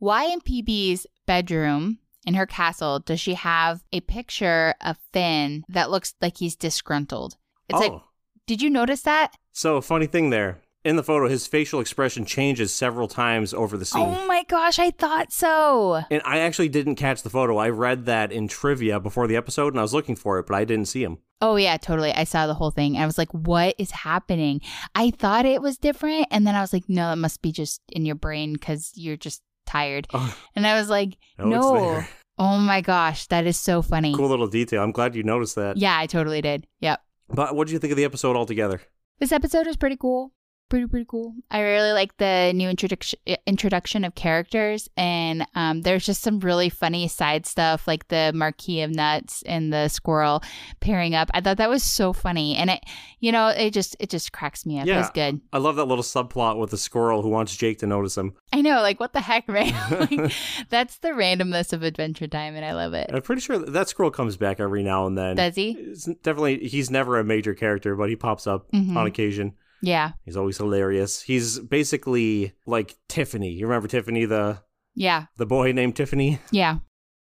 Why 0.00 0.24
in 0.24 0.40
PB's 0.40 1.06
bedroom 1.26 1.98
in 2.26 2.34
her 2.34 2.46
castle 2.46 2.98
does 2.98 3.20
she 3.20 3.34
have 3.34 3.82
a 3.92 4.00
picture 4.00 4.74
of 4.80 4.96
Finn 5.12 5.64
that 5.68 5.90
looks 5.90 6.14
like 6.20 6.38
he's 6.38 6.56
disgruntled? 6.56 7.36
It's 7.68 7.78
oh, 7.78 7.80
like, 7.80 8.02
did 8.46 8.62
you 8.62 8.70
notice 8.70 9.02
that? 9.02 9.34
so 9.52 9.80
funny 9.80 10.06
thing 10.06 10.30
there. 10.30 10.60
In 10.82 10.96
the 10.96 11.02
photo, 11.02 11.28
his 11.28 11.46
facial 11.46 11.78
expression 11.78 12.24
changes 12.24 12.72
several 12.72 13.06
times 13.06 13.52
over 13.52 13.76
the 13.76 13.84
scene. 13.84 14.02
Oh 14.02 14.26
my 14.26 14.44
gosh, 14.44 14.78
I 14.78 14.90
thought 14.90 15.30
so. 15.30 16.02
And 16.10 16.22
I 16.24 16.38
actually 16.38 16.70
didn't 16.70 16.94
catch 16.94 17.22
the 17.22 17.28
photo. 17.28 17.58
I 17.58 17.68
read 17.68 18.06
that 18.06 18.32
in 18.32 18.48
trivia 18.48 18.98
before 18.98 19.26
the 19.26 19.36
episode, 19.36 19.74
and 19.74 19.78
I 19.78 19.82
was 19.82 19.92
looking 19.92 20.16
for 20.16 20.38
it, 20.38 20.46
but 20.46 20.54
I 20.54 20.64
didn't 20.64 20.86
see 20.86 21.02
him. 21.02 21.18
Oh 21.42 21.56
yeah, 21.56 21.76
totally. 21.76 22.12
I 22.12 22.24
saw 22.24 22.46
the 22.46 22.54
whole 22.54 22.70
thing. 22.70 22.96
I 22.96 23.04
was 23.04 23.18
like, 23.18 23.30
"What 23.32 23.74
is 23.76 23.90
happening?" 23.90 24.62
I 24.94 25.10
thought 25.10 25.44
it 25.44 25.60
was 25.60 25.76
different, 25.76 26.28
and 26.30 26.46
then 26.46 26.54
I 26.54 26.62
was 26.62 26.72
like, 26.72 26.88
"No, 26.88 27.12
it 27.12 27.16
must 27.16 27.42
be 27.42 27.52
just 27.52 27.82
in 27.92 28.06
your 28.06 28.14
brain 28.14 28.54
because 28.54 28.92
you're 28.94 29.18
just 29.18 29.42
tired." 29.70 30.06
Oh, 30.12 30.34
And 30.56 30.66
I 30.66 30.74
was 30.78 30.88
like, 30.90 31.16
oh, 31.38 31.46
no, 31.48 31.60
"No." 31.74 32.04
Oh 32.38 32.56
my 32.58 32.80
gosh, 32.80 33.26
that 33.26 33.46
is 33.46 33.58
so 33.58 33.82
funny. 33.82 34.14
Cool 34.14 34.28
little 34.28 34.48
detail. 34.48 34.82
I'm 34.82 34.92
glad 34.92 35.14
you 35.14 35.22
noticed 35.22 35.56
that. 35.56 35.76
Yeah, 35.76 35.98
I 35.98 36.06
totally 36.06 36.40
did. 36.40 36.66
Yep. 36.80 37.00
But 37.28 37.54
what 37.54 37.66
did 37.66 37.74
you 37.74 37.78
think 37.78 37.90
of 37.92 37.96
the 37.98 38.04
episode 38.04 38.34
altogether? 38.34 38.80
This 39.18 39.30
episode 39.32 39.66
is 39.66 39.76
pretty 39.76 39.96
cool. 39.96 40.32
Pretty 40.70 40.86
pretty 40.86 41.06
cool. 41.08 41.34
I 41.50 41.62
really 41.62 41.90
like 41.90 42.16
the 42.18 42.52
new 42.54 42.68
introduction 42.68 43.18
introduction 43.44 44.04
of 44.04 44.14
characters, 44.14 44.88
and 44.96 45.44
um, 45.56 45.80
there's 45.82 46.06
just 46.06 46.22
some 46.22 46.38
really 46.38 46.68
funny 46.68 47.08
side 47.08 47.44
stuff 47.44 47.88
like 47.88 48.06
the 48.06 48.30
Marquis 48.32 48.82
of 48.82 48.92
Nuts 48.94 49.42
and 49.46 49.72
the 49.72 49.88
squirrel 49.88 50.42
pairing 50.78 51.12
up. 51.16 51.28
I 51.34 51.40
thought 51.40 51.56
that 51.56 51.68
was 51.68 51.82
so 51.82 52.12
funny, 52.12 52.54
and 52.54 52.70
it, 52.70 52.84
you 53.18 53.32
know, 53.32 53.48
it 53.48 53.72
just 53.72 53.96
it 53.98 54.10
just 54.10 54.30
cracks 54.32 54.64
me 54.64 54.78
up. 54.78 54.86
It 54.86 54.94
was 54.94 55.10
good. 55.10 55.40
I 55.52 55.58
love 55.58 55.74
that 55.74 55.86
little 55.86 56.04
subplot 56.04 56.56
with 56.56 56.70
the 56.70 56.78
squirrel 56.78 57.22
who 57.22 57.30
wants 57.30 57.56
Jake 57.56 57.78
to 57.80 57.86
notice 57.88 58.16
him. 58.16 58.34
I 58.52 58.62
know, 58.62 58.80
like 58.80 59.00
what 59.00 59.12
the 59.12 59.20
heck, 59.20 59.48
right? 59.48 59.74
like, 59.90 60.32
that's 60.68 60.98
the 60.98 61.08
randomness 61.08 61.72
of 61.72 61.82
Adventure 61.82 62.28
Time, 62.28 62.54
and 62.54 62.64
I 62.64 62.74
love 62.74 62.94
it. 62.94 63.10
I'm 63.12 63.22
pretty 63.22 63.42
sure 63.42 63.58
that, 63.58 63.72
that 63.72 63.88
squirrel 63.88 64.12
comes 64.12 64.36
back 64.36 64.60
every 64.60 64.84
now 64.84 65.06
and 65.06 65.18
then. 65.18 65.34
Does 65.34 65.56
he? 65.56 65.72
It's 65.72 66.04
definitely 66.22 66.68
he's 66.68 66.92
never 66.92 67.18
a 67.18 67.24
major 67.24 67.54
character, 67.54 67.96
but 67.96 68.08
he 68.08 68.14
pops 68.14 68.46
up 68.46 68.70
Mhm. 68.70 68.94
on 68.94 69.08
occasion. 69.08 69.54
Yeah, 69.82 70.12
He's 70.24 70.36
always 70.36 70.58
hilarious. 70.58 71.22
He's 71.22 71.58
basically 71.58 72.52
like 72.66 72.96
Tiffany. 73.08 73.50
You 73.50 73.66
remember 73.66 73.88
Tiffany, 73.88 74.24
the 74.26 74.58
yeah, 74.94 75.26
the 75.36 75.46
boy 75.46 75.72
named 75.72 75.96
Tiffany? 75.96 76.38
yeah. 76.50 76.78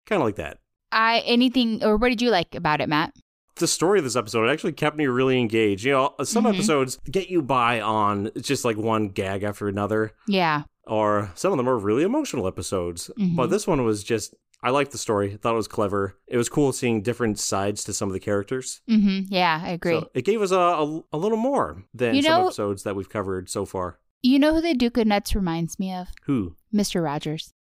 Kind 0.05 0.21
of 0.21 0.25
like 0.25 0.35
that. 0.37 0.59
I 0.91 1.19
anything 1.25 1.83
or 1.83 1.97
what 1.97 2.09
did 2.09 2.21
you 2.21 2.29
like 2.29 2.55
about 2.55 2.79
it, 2.81 2.87
Matt? 2.87 3.13
The 3.57 3.67
story 3.67 3.99
of 3.99 4.05
this 4.05 4.15
episode 4.15 4.47
it 4.47 4.51
actually 4.53 4.73
kept 4.73 4.95
me 4.95 5.07
really 5.07 5.39
engaged. 5.39 5.83
You 5.83 5.91
know, 5.93 6.13
some 6.23 6.45
Mhm. 6.45 6.53
episodes 6.53 6.97
get 7.11 7.29
you 7.29 7.41
by 7.41 7.81
on 7.81 8.29
just 8.39 8.63
like 8.63 8.77
one 8.77 9.09
gag 9.09 9.43
after 9.43 9.67
another, 9.67 10.13
Yeah, 10.27 10.63
or 10.85 11.31
some 11.35 11.51
of 11.51 11.57
them 11.57 11.67
are 11.67 11.77
really 11.77 12.03
emotional 12.03 12.47
episodes. 12.47 13.11
Mhm. 13.19 13.35
But 13.35 13.49
this 13.49 13.67
one 13.67 13.83
was 13.83 14.03
just. 14.03 14.35
I 14.63 14.71
liked 14.71 14.91
the 14.91 14.97
story. 14.97 15.33
I 15.33 15.37
thought 15.37 15.53
it 15.53 15.57
was 15.57 15.67
clever. 15.67 16.17
It 16.27 16.37
was 16.37 16.49
cool 16.49 16.71
seeing 16.73 17.01
different 17.03 17.39
sides 17.39 17.83
to 17.85 17.93
some 17.93 18.09
of 18.09 18.13
the 18.13 18.19
characters. 18.19 18.81
mm-hmm. 18.89 19.31
Yeah, 19.33 19.61
I 19.63 19.69
agree. 19.69 19.99
So 19.99 20.09
it 20.13 20.25
gave 20.25 20.41
us 20.41 20.51
a, 20.51 20.57
a, 20.57 21.01
a 21.13 21.17
little 21.17 21.37
more 21.37 21.83
than 21.93 22.15
You 22.15 22.23
some 22.23 22.31
know- 22.31 22.45
episodes 22.47 22.83
that 22.83 22.95
we've 22.95 23.09
covered 23.09 23.49
so 23.49 23.65
far. 23.65 23.99
You 24.23 24.39
know 24.39 24.55
who 24.55 24.61
the 24.61 24.73
Duke 24.73 24.97
of 24.97 25.05
Nuts 25.07 25.35
reminds 25.35 25.77
me 25.77 25.93
of? 25.93 26.07
Who? 26.23 26.55
Mr. 26.73 27.03
Rogers. 27.03 27.53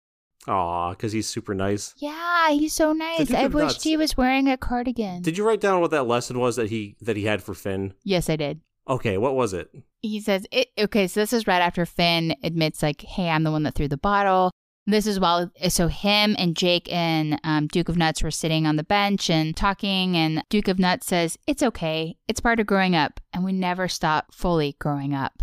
Aw, 0.47 0.91
because 0.91 1.13
he's 1.13 1.27
super 1.27 1.55
nice. 1.55 1.95
Yeah, 1.97 2.51
he's 2.51 2.75
so 2.75 2.93
nice. 2.93 3.33
I 3.33 3.47
wished 3.47 3.55
Nuts. 3.77 3.83
he 3.83 3.97
was 3.97 4.17
wearing 4.17 4.49
a 4.49 4.57
cardigan. 4.57 5.23
Did 5.23 5.37
you 5.39 5.45
write 5.47 5.61
down 5.61 5.81
what 5.81 5.91
that 5.93 6.07
lesson 6.07 6.39
was 6.39 6.57
that 6.57 6.71
he 6.71 6.97
that 7.01 7.17
he 7.17 7.25
had 7.25 7.43
for 7.43 7.55
Finn? 7.55 7.95
yes, 8.05 8.29
I 8.31 8.37
did. 8.37 8.61
Okay, 8.87 9.17
what 9.17 9.35
was 9.35 9.55
it? 9.55 9.71
He 10.03 10.21
says, 10.21 10.47
it, 10.53 10.69
okay, 10.79 11.07
so 11.07 11.21
this 11.21 11.33
is 11.33 11.47
right 11.47 11.63
after 11.63 11.87
Finn 11.87 12.37
admits, 12.43 12.83
like, 12.83 13.01
hey, 13.01 13.31
I'm 13.31 13.43
the 13.43 13.51
one 13.51 13.63
that 13.63 13.75
threw 13.75 13.89
the 13.89 13.97
bottle. 13.97 14.51
This 14.87 15.07
is 15.07 15.19
while, 15.19 15.51
so 15.71 15.89
him 15.89 16.37
and 16.39 16.55
Jake 16.55 16.93
and 16.93 17.41
um, 17.43 17.69
Duke 17.69 17.89
of 17.89 17.97
Nuts 17.97 18.23
were 18.23 18.31
sitting 18.31 18.67
on 18.67 18.77
the 18.77 18.85
bench 18.85 19.31
and 19.31 19.57
talking, 19.57 20.15
and 20.15 20.43
Duke 20.51 20.69
of 20.69 20.79
Nuts 20.79 21.07
says, 21.07 21.39
it's 21.47 21.63
okay. 21.63 22.19
It's 22.29 22.41
part 22.41 22.61
of 22.61 22.67
growing 22.67 22.95
up, 22.95 23.19
and 23.33 23.45
we 23.45 23.53
never 23.53 23.89
stop 23.89 24.35
fully 24.35 24.77
growing 24.79 25.15
up. 25.15 25.43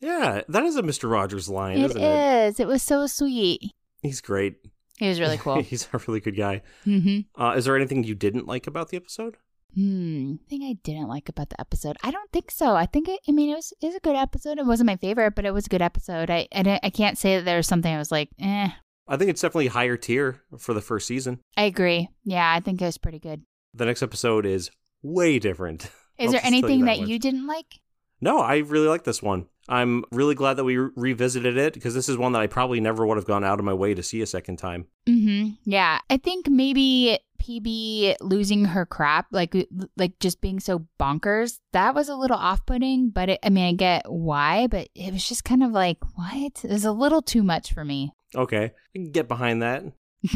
Yeah, 0.00 0.42
that 0.48 0.64
is 0.64 0.76
a 0.76 0.82
Mr. 0.82 1.10
Rogers 1.10 1.48
line, 1.48 1.78
It 1.78 1.84
isn't 1.86 2.02
it? 2.02 2.48
is. 2.48 2.60
It 2.60 2.66
was 2.68 2.82
so 2.82 3.06
sweet. 3.06 3.72
He's 4.02 4.20
great. 4.20 4.56
He 4.98 5.08
was 5.08 5.18
really 5.18 5.38
cool. 5.38 5.62
he's 5.62 5.88
a 5.92 5.98
really 6.06 6.20
good 6.20 6.36
guy. 6.36 6.60
hmm 6.84 7.20
Uh, 7.36 7.54
is 7.56 7.64
there 7.64 7.74
anything 7.76 8.04
you 8.04 8.14
didn't 8.14 8.46
like 8.46 8.66
about 8.66 8.90
the 8.90 8.96
episode? 8.98 9.38
Hmm. 9.74 10.36
Thing 10.48 10.62
I 10.64 10.76
didn't 10.82 11.08
like 11.08 11.28
about 11.28 11.50
the 11.50 11.60
episode. 11.60 11.96
I 12.02 12.10
don't 12.10 12.30
think 12.32 12.50
so. 12.50 12.74
I 12.74 12.86
think 12.86 13.08
it. 13.08 13.20
I 13.28 13.32
mean, 13.32 13.50
it 13.50 13.54
was 13.56 13.72
it 13.80 13.86
was 13.86 13.96
a 13.96 14.00
good 14.00 14.16
episode. 14.16 14.58
It 14.58 14.66
wasn't 14.66 14.88
my 14.88 14.96
favorite, 14.96 15.34
but 15.34 15.44
it 15.44 15.52
was 15.54 15.66
a 15.66 15.70
good 15.70 15.82
episode. 15.82 16.30
I 16.30 16.48
I, 16.54 16.80
I 16.82 16.90
can't 16.90 17.18
say 17.18 17.36
that 17.36 17.44
there 17.44 17.56
was 17.56 17.66
something 17.66 17.92
I 17.92 17.98
was 17.98 18.10
like, 18.10 18.30
eh. 18.40 18.70
I 19.08 19.16
think 19.16 19.30
it's 19.30 19.40
definitely 19.40 19.68
higher 19.68 19.96
tier 19.96 20.42
for 20.58 20.74
the 20.74 20.82
first 20.82 21.06
season. 21.06 21.40
I 21.56 21.62
agree. 21.62 22.08
Yeah, 22.24 22.52
I 22.52 22.60
think 22.60 22.80
it 22.82 22.84
was 22.84 22.98
pretty 22.98 23.18
good. 23.18 23.42
The 23.74 23.86
next 23.86 24.02
episode 24.02 24.44
is 24.44 24.70
way 25.02 25.38
different. 25.38 25.90
Is 26.18 26.32
there 26.32 26.40
tell 26.40 26.50
you 26.50 26.58
anything 26.58 26.84
that 26.84 26.98
that, 26.98 27.08
you 27.08 27.18
didn't 27.18 27.46
like? 27.46 27.80
No, 28.20 28.40
I 28.40 28.58
really 28.58 28.88
like 28.88 29.04
this 29.04 29.22
one. 29.22 29.46
I'm 29.68 30.04
really 30.10 30.34
glad 30.34 30.54
that 30.54 30.64
we 30.64 30.76
re- 30.76 30.90
revisited 30.96 31.56
it 31.56 31.74
because 31.74 31.94
this 31.94 32.08
is 32.08 32.16
one 32.16 32.32
that 32.32 32.40
I 32.40 32.46
probably 32.46 32.80
never 32.80 33.06
would 33.06 33.16
have 33.16 33.26
gone 33.26 33.44
out 33.44 33.58
of 33.58 33.64
my 33.64 33.74
way 33.74 33.94
to 33.94 34.02
see 34.02 34.22
a 34.22 34.26
second 34.26 34.56
time. 34.56 34.86
Mm-hmm. 35.06 35.50
Yeah, 35.64 36.00
I 36.10 36.16
think 36.16 36.48
maybe 36.48 37.18
PB 37.42 38.16
losing 38.20 38.66
her 38.66 38.84
crap, 38.86 39.26
like 39.30 39.54
uh, 39.54 39.64
like 39.96 40.18
just 40.18 40.40
being 40.40 40.60
so 40.60 40.86
bonkers, 41.00 41.58
that 41.72 41.94
was 41.94 42.08
a 42.08 42.16
little 42.16 42.36
off-putting. 42.36 43.10
But 43.10 43.30
it, 43.30 43.40
I 43.42 43.50
mean, 43.50 43.66
I 43.66 43.72
get 43.72 44.10
why, 44.10 44.66
but 44.66 44.88
it 44.94 45.12
was 45.12 45.28
just 45.28 45.44
kind 45.44 45.62
of 45.62 45.72
like 45.72 45.98
what? 46.14 46.64
It 46.64 46.70
was 46.70 46.84
a 46.84 46.92
little 46.92 47.22
too 47.22 47.42
much 47.42 47.72
for 47.72 47.84
me. 47.84 48.12
Okay, 48.34 48.64
I 48.64 48.98
can 48.98 49.10
get 49.10 49.28
behind 49.28 49.62
that. 49.62 49.84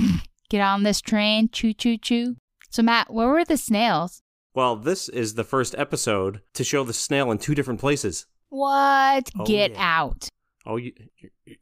Get 0.49 0.61
on 0.61 0.83
this 0.83 1.01
train, 1.01 1.49
choo 1.51 1.73
choo 1.73 1.97
choo. 1.97 2.37
So 2.69 2.83
Matt, 2.83 3.11
where 3.13 3.29
were 3.29 3.45
the 3.45 3.57
snails? 3.57 4.23
Well, 4.55 4.77
this 4.77 5.09
is 5.09 5.33
the 5.35 5.45
first 5.45 5.75
episode 5.79 6.43
to 6.53 6.63
show 6.63 6.85
the 6.85 6.93
snail 6.93 7.31
in 7.31 7.39
two 7.39 7.55
different 7.55 7.81
places. 7.81 8.27
What? 8.51 9.31
Oh, 9.39 9.47
Get 9.47 9.71
yeah. 9.73 9.99
out. 9.99 10.29
Oh, 10.67 10.77
you, 10.77 10.93
you, 11.17 11.57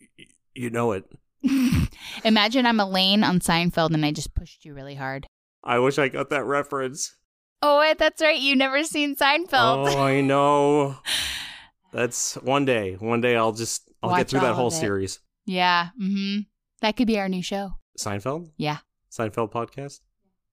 you 0.54 0.70
know 0.70 0.90
it. 0.90 1.04
Imagine 2.24 2.66
I'm 2.66 2.80
Elaine 2.80 3.24
on 3.24 3.40
Seinfeld 3.40 3.94
and 3.94 4.04
I 4.04 4.12
just 4.12 4.34
pushed 4.34 4.64
you 4.64 4.74
really 4.74 4.94
hard. 4.94 5.26
I 5.64 5.78
wish 5.78 5.98
I 5.98 6.08
got 6.08 6.30
that 6.30 6.44
reference. 6.44 7.16
Oh, 7.62 7.80
wait, 7.80 7.98
that's 7.98 8.22
right. 8.22 8.38
You 8.38 8.56
never 8.56 8.84
seen 8.84 9.16
Seinfeld. 9.16 9.94
Oh, 9.94 9.98
I 10.02 10.20
know. 10.22 10.96
That's 11.92 12.34
one 12.34 12.64
day. 12.64 12.94
One 12.94 13.20
day 13.20 13.36
I'll 13.36 13.52
just 13.52 13.90
I'll 14.02 14.10
Watch 14.10 14.20
get 14.20 14.28
through 14.30 14.40
that 14.40 14.54
whole 14.54 14.70
series. 14.70 15.20
Yeah. 15.46 15.88
Mm-hmm. 16.00 16.40
That 16.80 16.96
could 16.96 17.06
be 17.06 17.18
our 17.18 17.28
new 17.28 17.42
show. 17.42 17.72
Seinfeld? 17.98 18.50
Yeah. 18.56 18.78
Seinfeld 19.10 19.50
podcast? 19.50 20.00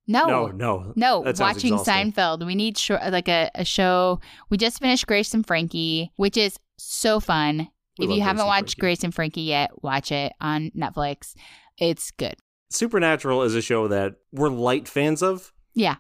No. 0.08 0.26
No, 0.26 0.48
no. 0.48 0.94
No, 0.96 1.20
watching 1.20 1.74
exhausting. 1.74 2.14
Seinfeld. 2.14 2.46
We 2.46 2.56
need 2.56 2.78
short, 2.78 3.02
like 3.12 3.28
a, 3.28 3.52
a 3.56 3.66
show. 3.66 4.20
We 4.50 4.58
just 4.58 4.80
finished 4.80 5.06
Grace 5.06 5.34
and 5.34 5.46
Frankie, 5.46 6.12
which 6.16 6.38
is 6.38 6.58
so 6.78 7.20
fun. 7.20 7.70
We 8.00 8.06
if 8.06 8.12
you 8.12 8.22
haven't 8.22 8.42
and 8.42 8.48
watched 8.48 8.80
Grace 8.80 9.04
and 9.04 9.14
Frankie 9.14 9.42
yet, 9.42 9.72
watch 9.84 10.12
it 10.12 10.34
on 10.40 10.72
Netflix. 10.72 11.34
It's 11.78 12.12
good. 12.12 12.36
Supernatural 12.70 13.44
is 13.44 13.56
a 13.56 13.62
show 13.62 13.88
that 13.88 14.16
we're 14.32 14.50
light 14.50 14.88
fans 14.88 15.24
of. 15.24 15.54
Yeah. 15.74 15.98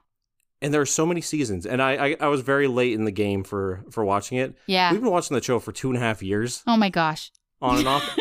And 0.62 0.73
there 0.73 0.81
are 0.81 0.88
so 0.88 1.05
many 1.05 1.21
seasons. 1.21 1.65
And 1.65 1.81
I, 1.81 2.07
I, 2.10 2.15
I 2.21 2.27
was 2.27 2.41
very 2.41 2.67
late 2.67 2.93
in 2.93 3.05
the 3.05 3.12
game 3.12 3.43
for, 3.43 3.83
for 3.91 4.03
watching 4.03 4.38
it. 4.38 4.55
Yeah. 4.65 4.91
We've 4.91 5.01
been 5.01 5.12
watching 5.12 5.36
the 5.36 5.43
show 5.43 5.60
for 5.60 5.71
two 5.71 5.89
and 5.89 5.97
a 5.97 6.01
half 6.01 6.23
years 6.23 6.63
oh 6.67 6.77
my 6.77 6.89
gosh. 6.89 7.31
on 7.62 7.77
and 7.77 7.88
off. 7.88 8.17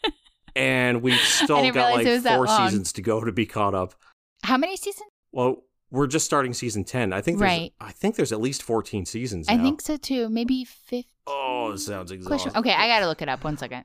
and 0.56 1.02
we've 1.02 1.20
still 1.20 1.70
got 1.72 1.94
like 1.94 2.22
four 2.22 2.46
seasons 2.46 2.92
to 2.94 3.02
go 3.02 3.22
to 3.22 3.32
be 3.32 3.46
caught 3.46 3.74
up. 3.74 3.94
How 4.42 4.56
many 4.56 4.76
seasons? 4.76 5.08
Well, 5.32 5.64
we're 5.94 6.06
just 6.08 6.26
starting 6.26 6.52
season 6.52 6.82
10. 6.84 7.12
I 7.12 7.20
think 7.20 7.38
there's, 7.38 7.48
Right. 7.48 7.72
I 7.80 7.92
think 7.92 8.16
there's 8.16 8.32
at 8.32 8.40
least 8.40 8.62
14 8.62 9.06
seasons 9.06 9.48
I 9.48 9.56
think 9.56 9.80
so 9.80 9.96
too. 9.96 10.28
Maybe 10.28 10.64
15. 10.64 11.04
Oh, 11.26 11.70
it 11.72 11.78
sounds 11.78 12.10
Question. 12.10 12.34
exhausting. 12.34 12.56
Okay, 12.56 12.72
I 12.74 12.88
got 12.88 13.00
to 13.00 13.06
look 13.06 13.22
it 13.22 13.28
up. 13.28 13.44
One 13.44 13.56
second. 13.56 13.84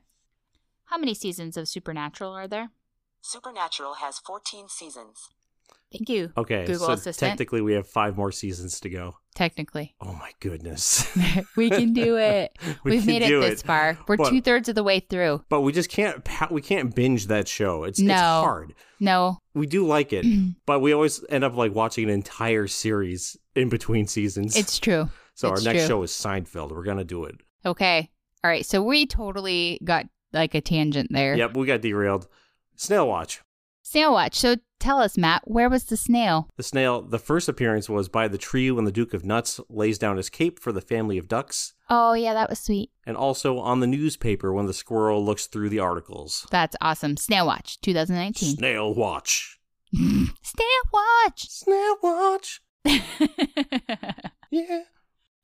How 0.86 0.98
many 0.98 1.14
seasons 1.14 1.56
of 1.56 1.68
Supernatural 1.68 2.32
are 2.32 2.48
there? 2.48 2.70
Supernatural 3.22 3.94
has 3.94 4.18
14 4.18 4.68
seasons. 4.68 5.28
Thank 5.92 6.08
you. 6.08 6.32
Okay, 6.36 6.66
Google 6.66 6.86
so 6.86 6.92
Assistant. 6.92 7.30
technically 7.30 7.60
we 7.62 7.72
have 7.74 7.86
five 7.86 8.16
more 8.16 8.30
seasons 8.30 8.78
to 8.80 8.88
go. 8.88 9.16
Technically. 9.34 9.94
Oh 10.02 10.12
my 10.14 10.30
goodness. 10.40 11.08
we 11.56 11.68
can 11.70 11.92
do 11.92 12.16
it. 12.18 12.56
We 12.84 12.92
We've 12.92 13.06
made 13.06 13.22
it 13.22 13.40
this 13.40 13.62
far. 13.62 13.98
We're 14.06 14.16
But- 14.16 14.30
two 14.30 14.40
thirds 14.40 14.68
of 14.68 14.74
the 14.76 14.82
way 14.84 15.00
through. 15.00 15.44
But 15.48 15.62
we 15.62 15.72
just 15.72 15.88
can't 15.90 16.26
we 16.50 16.60
can't 16.62 16.94
binge 16.94 17.26
that 17.26 17.48
show. 17.48 17.84
It's 17.84 17.98
it's 17.98 18.06
No. 18.06 18.14
hard. 18.14 18.74
No. 19.00 19.38
We 19.54 19.66
do 19.66 19.86
like 19.86 20.12
it, 20.12 20.24
but 20.66 20.80
we 20.80 20.92
always 20.92 21.24
end 21.28 21.42
up 21.44 21.56
like 21.56 21.74
watching 21.74 22.04
an 22.04 22.10
entire 22.10 22.66
series 22.68 23.36
in 23.56 23.68
between 23.68 24.06
seasons. 24.06 24.56
It's 24.56 24.78
true. 24.78 25.08
so 25.34 25.52
it's 25.52 25.66
our 25.66 25.72
next 25.72 25.86
true. 25.86 25.88
show 25.88 26.02
is 26.04 26.12
Seinfeld. 26.12 26.70
We're 26.70 26.84
gonna 26.84 27.04
do 27.04 27.24
it. 27.24 27.34
Okay. 27.66 28.10
All 28.44 28.50
right. 28.50 28.64
So 28.64 28.82
we 28.82 29.06
totally 29.06 29.80
got 29.84 30.06
like 30.32 30.54
a 30.54 30.60
tangent 30.60 31.08
there. 31.12 31.34
Yep, 31.36 31.56
we 31.56 31.66
got 31.66 31.80
derailed. 31.82 32.28
Snail 32.76 33.08
Watch. 33.08 33.40
Snail 33.90 34.12
watch. 34.12 34.36
So 34.36 34.54
tell 34.78 35.00
us, 35.00 35.18
Matt, 35.18 35.42
where 35.50 35.68
was 35.68 35.82
the 35.86 35.96
snail? 35.96 36.48
The 36.56 36.62
snail. 36.62 37.02
The 37.02 37.18
first 37.18 37.48
appearance 37.48 37.88
was 37.88 38.08
by 38.08 38.28
the 38.28 38.38
tree 38.38 38.70
when 38.70 38.84
the 38.84 38.92
Duke 38.92 39.12
of 39.12 39.24
Nuts 39.24 39.58
lays 39.68 39.98
down 39.98 40.16
his 40.16 40.30
cape 40.30 40.60
for 40.60 40.70
the 40.70 40.80
family 40.80 41.18
of 41.18 41.26
ducks, 41.26 41.74
Oh, 41.88 42.12
yeah, 42.12 42.32
that 42.34 42.48
was 42.48 42.60
sweet. 42.60 42.90
and 43.04 43.16
also 43.16 43.58
on 43.58 43.80
the 43.80 43.88
newspaper 43.88 44.52
when 44.52 44.66
the 44.66 44.72
squirrel 44.72 45.24
looks 45.24 45.46
through 45.48 45.70
the 45.70 45.80
articles. 45.80 46.46
That's 46.52 46.76
awesome. 46.80 47.16
Snail 47.16 47.46
watch 47.46 47.80
2019. 47.80 48.56
Snail 48.58 48.94
Watch. 48.94 49.58
snail 49.92 50.68
watch. 50.92 51.48
Snail 51.48 51.96
Watch. 52.02 52.62
Yeah. 54.50 54.82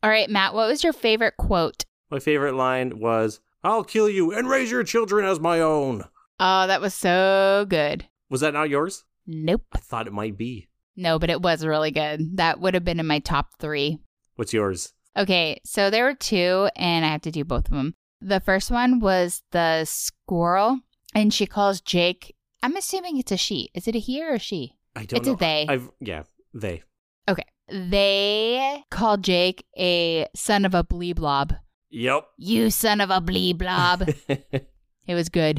All 0.05 0.11
right, 0.11 0.31
Matt, 0.31 0.55
what 0.55 0.69
was 0.69 0.85
your 0.85 0.93
favorite 0.93 1.37
quote? 1.37 1.85
My 2.13 2.21
favorite 2.21 2.55
line 2.55 3.01
was, 3.01 3.41
I'll 3.65 3.83
kill 3.83 4.09
you 4.09 4.33
and 4.33 4.49
raise 4.49 4.71
your 4.71 4.85
children 4.85 5.25
as 5.27 5.41
my 5.41 5.61
own. 5.61 6.05
Oh, 6.39 6.67
that 6.69 6.81
was 6.81 6.95
so 6.95 7.67
good. 7.69 8.07
Was 8.29 8.41
that 8.41 8.55
not 8.55 8.71
yours? 8.71 9.05
Nope. 9.27 9.63
I 9.73 9.79
thought 9.79 10.07
it 10.07 10.13
might 10.13 10.37
be. 10.37 10.69
No, 10.97 11.19
but 11.19 11.31
it 11.31 11.43
was 11.43 11.65
really 11.65 11.91
good. 11.91 12.37
That 12.37 12.61
would 12.61 12.75
have 12.75 12.85
been 12.85 13.01
in 13.01 13.07
my 13.07 13.19
top 13.19 13.49
three. 13.59 13.99
What's 14.37 14.53
yours? 14.53 14.93
Okay, 15.17 15.61
so 15.65 15.91
there 15.91 16.05
were 16.05 16.15
two, 16.15 16.69
and 16.77 17.05
I 17.05 17.09
have 17.09 17.23
to 17.23 17.31
do 17.31 17.45
both 17.45 17.67
of 17.67 17.75
them. 17.75 17.95
The 18.21 18.41
first 18.41 18.71
one 18.71 19.01
was 19.01 19.43
the 19.51 19.85
squirrel, 19.85 20.81
and 21.15 21.33
she 21.33 21.47
calls 21.47 21.81
Jake. 21.81 22.35
I'm 22.63 22.77
assuming 22.77 23.19
it's 23.19 23.33
a 23.33 23.37
she. 23.37 23.71
Is 23.75 23.87
it 23.87 23.95
a 23.95 23.99
he 23.99 24.23
or 24.23 24.35
a 24.35 24.39
she? 24.39 24.77
I 24.95 25.05
don't 25.05 25.21
It's 25.21 25.29
a 25.29 25.37
they. 25.37 25.67
I've 25.69 25.91
yeah, 26.01 26.23
they. 26.55 26.83
Okay. 27.29 27.45
They 27.69 28.85
call 28.91 29.17
Jake 29.17 29.67
a 29.77 30.29
son 30.35 30.65
of 30.65 30.75
a 30.75 30.85
blee 30.85 31.13
blob. 31.13 31.55
Yep. 31.91 32.27
You 32.39 32.71
son 32.71 33.01
of 33.01 33.11
a 33.11 33.21
blee 33.21 33.53
blob. 33.53 34.09
it 34.29 34.69
was 35.09 35.29
good. 35.29 35.59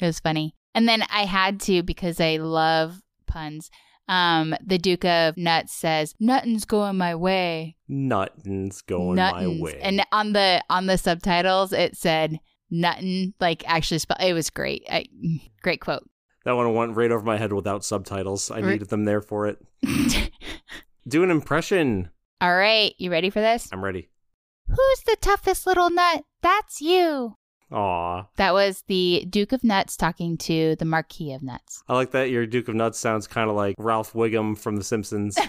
It 0.00 0.06
was 0.06 0.20
funny. 0.20 0.54
And 0.74 0.88
then 0.88 1.02
I 1.10 1.24
had 1.24 1.60
to 1.62 1.82
because 1.82 2.20
I 2.20 2.36
love 2.36 3.00
puns. 3.26 3.70
Um, 4.08 4.54
the 4.64 4.78
Duke 4.78 5.04
of 5.04 5.36
Nuts 5.36 5.74
says, 5.74 6.14
"Nothing's 6.18 6.64
going 6.64 6.96
my 6.96 7.14
way." 7.14 7.76
Nothing's 7.88 8.80
going 8.80 9.16
my 9.16 9.46
way. 9.46 9.78
And 9.82 10.02
on 10.12 10.32
the 10.32 10.62
on 10.70 10.86
the 10.86 10.96
subtitles, 10.96 11.72
it 11.72 11.96
said 11.96 12.38
"nothing," 12.70 13.34
like 13.38 13.68
actually 13.68 13.98
spell. 13.98 14.16
It 14.20 14.32
was 14.32 14.48
great. 14.48 14.84
I, 14.90 15.06
great 15.62 15.80
quote. 15.80 16.08
that 16.44 16.52
one 16.52 16.72
went 16.74 16.96
right 16.96 17.10
over 17.10 17.24
my 17.24 17.36
head 17.36 17.52
without 17.52 17.84
subtitles. 17.84 18.50
I 18.50 18.62
needed 18.62 18.88
them 18.88 19.04
there 19.04 19.20
for 19.20 19.46
it. 19.46 19.58
Do 21.06 21.22
an 21.22 21.30
impression. 21.30 22.08
All 22.40 22.54
right, 22.54 22.94
you 22.98 23.10
ready 23.10 23.28
for 23.30 23.40
this? 23.40 23.68
I'm 23.72 23.84
ready. 23.84 24.08
Who's 24.68 25.02
the 25.04 25.16
toughest 25.20 25.66
little 25.66 25.90
nut? 25.90 26.22
That's 26.42 26.80
you. 26.80 27.36
Aw. 27.70 28.24
That 28.36 28.54
was 28.54 28.82
the 28.86 29.26
Duke 29.28 29.52
of 29.52 29.62
Nuts 29.62 29.96
talking 29.96 30.38
to 30.38 30.76
the 30.76 30.84
Marquis 30.84 31.32
of 31.34 31.42
Nuts. 31.42 31.82
I 31.88 31.94
like 31.94 32.12
that 32.12 32.30
your 32.30 32.46
Duke 32.46 32.68
of 32.68 32.74
Nuts 32.74 32.98
sounds 32.98 33.26
kind 33.26 33.50
of 33.50 33.56
like 33.56 33.74
Ralph 33.78 34.14
Wiggum 34.14 34.56
from 34.56 34.76
The 34.76 34.84
Simpsons. 34.84 35.36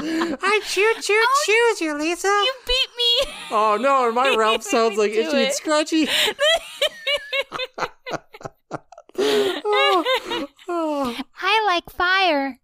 I 0.00 0.60
choo 0.64 0.94
choo 1.00 1.12
oh, 1.12 1.44
choose 1.46 1.80
you, 1.80 1.98
Lisa. 1.98 2.28
You 2.28 2.52
beat 2.66 2.88
me. 2.96 3.32
oh 3.50 3.76
no, 3.80 4.12
my 4.12 4.34
Ralph 4.38 4.62
sounds 4.62 4.96
like 4.96 5.10
me 5.10 5.16
do 5.16 5.28
Itchy 5.28 5.44
and. 5.44 5.52
Scratchy. 5.52 6.08
oh, 9.18 10.46
oh. 10.68 11.16
I 11.40 11.64
like 11.66 11.90
fire. 11.90 12.60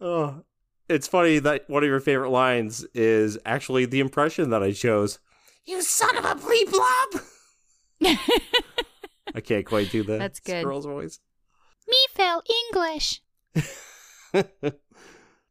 Oh, 0.00 0.44
It's 0.88 1.06
funny 1.06 1.38
that 1.40 1.68
one 1.68 1.82
of 1.82 1.88
your 1.88 2.00
favorite 2.00 2.30
lines 2.30 2.84
is 2.94 3.38
actually 3.44 3.84
the 3.84 4.00
impression 4.00 4.50
that 4.50 4.62
I 4.62 4.72
chose. 4.72 5.18
You 5.66 5.82
son 5.82 6.16
of 6.16 6.24
a 6.24 6.34
bleep 6.34 6.70
blob! 6.70 7.22
I 9.34 9.40
can't 9.40 9.66
quite 9.66 9.90
do 9.90 10.02
that. 10.04 10.18
That's 10.18 10.40
good. 10.40 10.64
Girl's 10.64 10.86
voice. 10.86 11.20
Me 11.86 11.96
fell 12.14 12.42
English. 12.72 13.20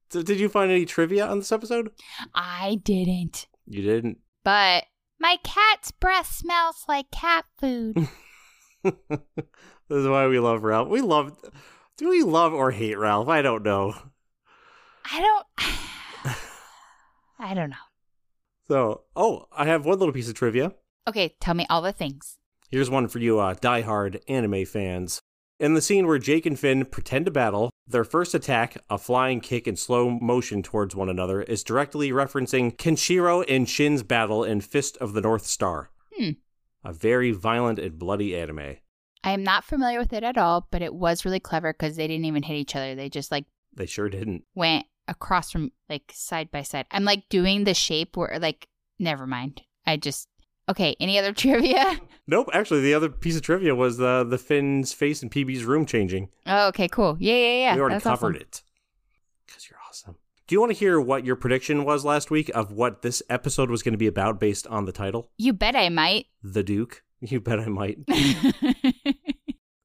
so, 0.10 0.23
did 0.23 0.39
you 0.39 0.50
find 0.50 0.71
any 0.71 0.86
trivia 0.86 1.28
on 1.28 1.39
this 1.39 1.52
episode? 1.52 1.91
I 2.34 2.80
didn't. 2.84 3.47
You 3.67 3.84
didn't. 3.84 4.17
But 4.43 4.86
my 5.19 5.38
cat's 5.43 5.91
breath 5.91 6.32
smells 6.32 6.84
like 6.88 7.12
cat 7.12 7.45
food. 7.60 7.95
this 8.84 9.19
is 9.89 10.08
why 10.08 10.28
we 10.28 10.39
love 10.39 10.63
Ralph. 10.63 10.89
We 10.89 11.02
love. 11.02 11.38
Do 11.97 12.10
we 12.10 12.23
love 12.23 12.54
or 12.54 12.71
hate 12.71 12.97
Ralph? 12.97 13.28
I 13.28 13.41
don't 13.41 13.63
know. 13.63 13.93
I 15.12 15.22
don't. 15.22 16.36
I 17.39 17.54
don't 17.54 17.70
know. 17.70 17.76
So, 18.67 19.04
oh, 19.15 19.46
I 19.56 19.65
have 19.65 19.86
one 19.86 20.00
little 20.00 20.13
piece 20.13 20.28
of 20.30 20.36
trivia. 20.36 20.74
Okay, 21.08 21.36
tell 21.39 21.54
me 21.54 21.65
all 21.70 21.82
the 21.82 21.93
things. 21.93 22.38
Here's 22.70 22.89
one 22.89 23.08
for 23.08 23.20
you, 23.20 23.39
uh, 23.39 23.54
diehard 23.56 24.20
anime 24.28 24.65
fans. 24.65 25.22
In 25.60 25.74
the 25.74 25.82
scene 25.82 26.06
where 26.06 26.20
Jake 26.20 26.46
and 26.46 26.60
Finn 26.60 26.86
pretend 26.86 27.26
to 27.26 27.32
battle, 27.32 27.72
their 27.88 28.04
first 28.04 28.36
attack, 28.36 28.78
a 28.89 28.98
flying 28.98 29.39
kick 29.39 29.67
in 29.67 29.76
slow 29.76 30.10
motion 30.10 30.62
towards 30.62 30.96
one 30.96 31.10
another, 31.10 31.41
is 31.41 31.63
directly 31.63 32.12
referencing 32.12 32.76
Kenshiro 32.76 33.43
and 33.48 33.67
Shin's 33.70 34.04
battle 34.04 34.43
in 34.43 34.60
Fist 34.62 34.98
of 34.98 35.13
the 35.13 35.22
North 35.22 35.46
Star. 35.46 35.89
Hmm. 36.15 36.32
A 36.84 36.91
very 36.93 37.32
violent 37.32 37.80
and 37.80 37.98
bloody 37.98 38.36
anime. 38.36 38.78
I 39.24 39.32
am 39.32 39.43
not 39.43 39.63
familiar 39.63 40.00
with 40.00 40.13
it 40.13 40.24
at 40.24 40.38
all, 40.38 40.67
but 40.70 40.82
it 40.82 40.93
was 40.93 41.26
really 41.26 41.39
clever 41.39 41.74
because 41.74 41.96
they 41.96 42.08
didn't 42.08 42.26
even 42.26 42.43
hit 42.43 42.56
each 42.56 42.76
other. 42.76 42.93
They 42.93 43.10
just 43.10 43.32
like 43.32 43.46
They 43.74 43.86
sure 43.88 44.10
didn't. 44.10 44.43
went 44.54 44.86
across 45.08 45.52
from 45.52 45.72
like 45.89 46.12
side 46.13 46.52
by 46.52 46.62
side. 46.63 46.86
I'm 46.91 47.04
like 47.06 47.30
doing 47.30 47.63
the 47.63 47.74
shape 47.74 48.17
where 48.17 48.38
like 48.39 48.67
never 49.00 49.26
mind. 49.28 49.62
I 49.86 49.98
just 49.98 50.28
okay. 50.70 50.96
Any 51.00 51.17
other 51.20 51.34
trivia? 51.43 52.00
Nope, 52.28 52.50
actually, 52.54 52.82
the 52.82 52.93
other 52.93 53.10
piece 53.10 53.36
of 53.36 53.41
trivia 53.41 53.74
was 53.76 53.98
the 53.98 54.24
the 54.24 54.38
Finn's 54.38 54.93
face 54.93 55.24
in 55.24 55.30
PB's 55.30 55.63
room 55.63 55.86
changing. 55.86 56.30
oh, 56.46 56.67
okay, 56.70 56.88
cool. 56.88 57.15
Yeah, 57.20 57.36
yeah, 57.36 57.54
yeah. 57.60 57.76
we 57.76 57.82
already 57.82 57.96
That's 57.96 58.04
covered 58.04 58.36
awesome. 58.36 58.41
it. 58.41 58.63
Because 59.46 59.70
you're 59.70 59.80
awesome. 59.88 60.15
Do 60.48 60.56
you 60.56 60.60
want 60.60 60.72
to 60.74 60.78
hear 60.78 61.00
what 61.00 61.26
your 61.26 61.36
prediction 61.36 61.84
was 61.86 62.06
last 62.06 62.30
week 62.32 62.50
of 62.54 62.72
what 62.72 63.02
this 63.02 63.22
episode 63.30 63.70
was 63.70 63.84
going 63.84 63.93
to 63.93 63.98
be 63.98 64.08
about 64.08 64.39
based 64.39 64.65
on 64.67 64.86
the 64.86 64.91
title? 64.93 65.30
You 65.38 65.54
bet 65.54 65.76
I 65.76 65.89
might. 65.89 66.28
The 66.43 66.63
Duke? 66.63 67.04
You 67.22 67.39
bet 67.39 67.60
I 67.60 67.65
might. 67.67 67.98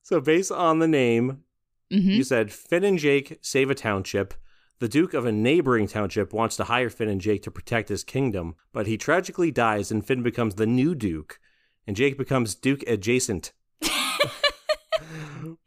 So, 0.05 0.21
based 0.21 0.51
on 0.53 0.79
the 0.81 0.89
name, 0.89 1.43
hmm 1.91 1.99
you 2.11 2.25
said 2.25 2.53
Finn 2.53 2.85
and 2.85 2.99
Jake 2.99 3.39
save 3.41 3.71
a 3.71 3.75
township. 3.75 4.35
The 4.83 4.89
Duke 4.89 5.15
of 5.15 5.25
a 5.25 5.31
neighboring 5.31 5.87
township 5.87 6.33
wants 6.33 6.57
to 6.57 6.65
hire 6.65 6.91
Finn 6.91 7.09
and 7.09 7.21
Jake 7.21 7.45
to 7.45 7.53
protect 7.53 7.89
his 7.89 8.03
kingdom, 8.03 8.57
but 8.73 8.89
he 8.89 8.97
tragically 8.97 9.53
dies 9.53 9.93
and 9.93 10.05
Finn 10.05 10.25
becomes 10.25 10.57
the 10.57 10.67
new 10.67 10.97
Duke, 10.97 11.39
and 11.87 11.95
Jake 11.95 12.19
becomes 12.19 12.57
Duke 12.57 12.83
adjacent. 12.89 13.53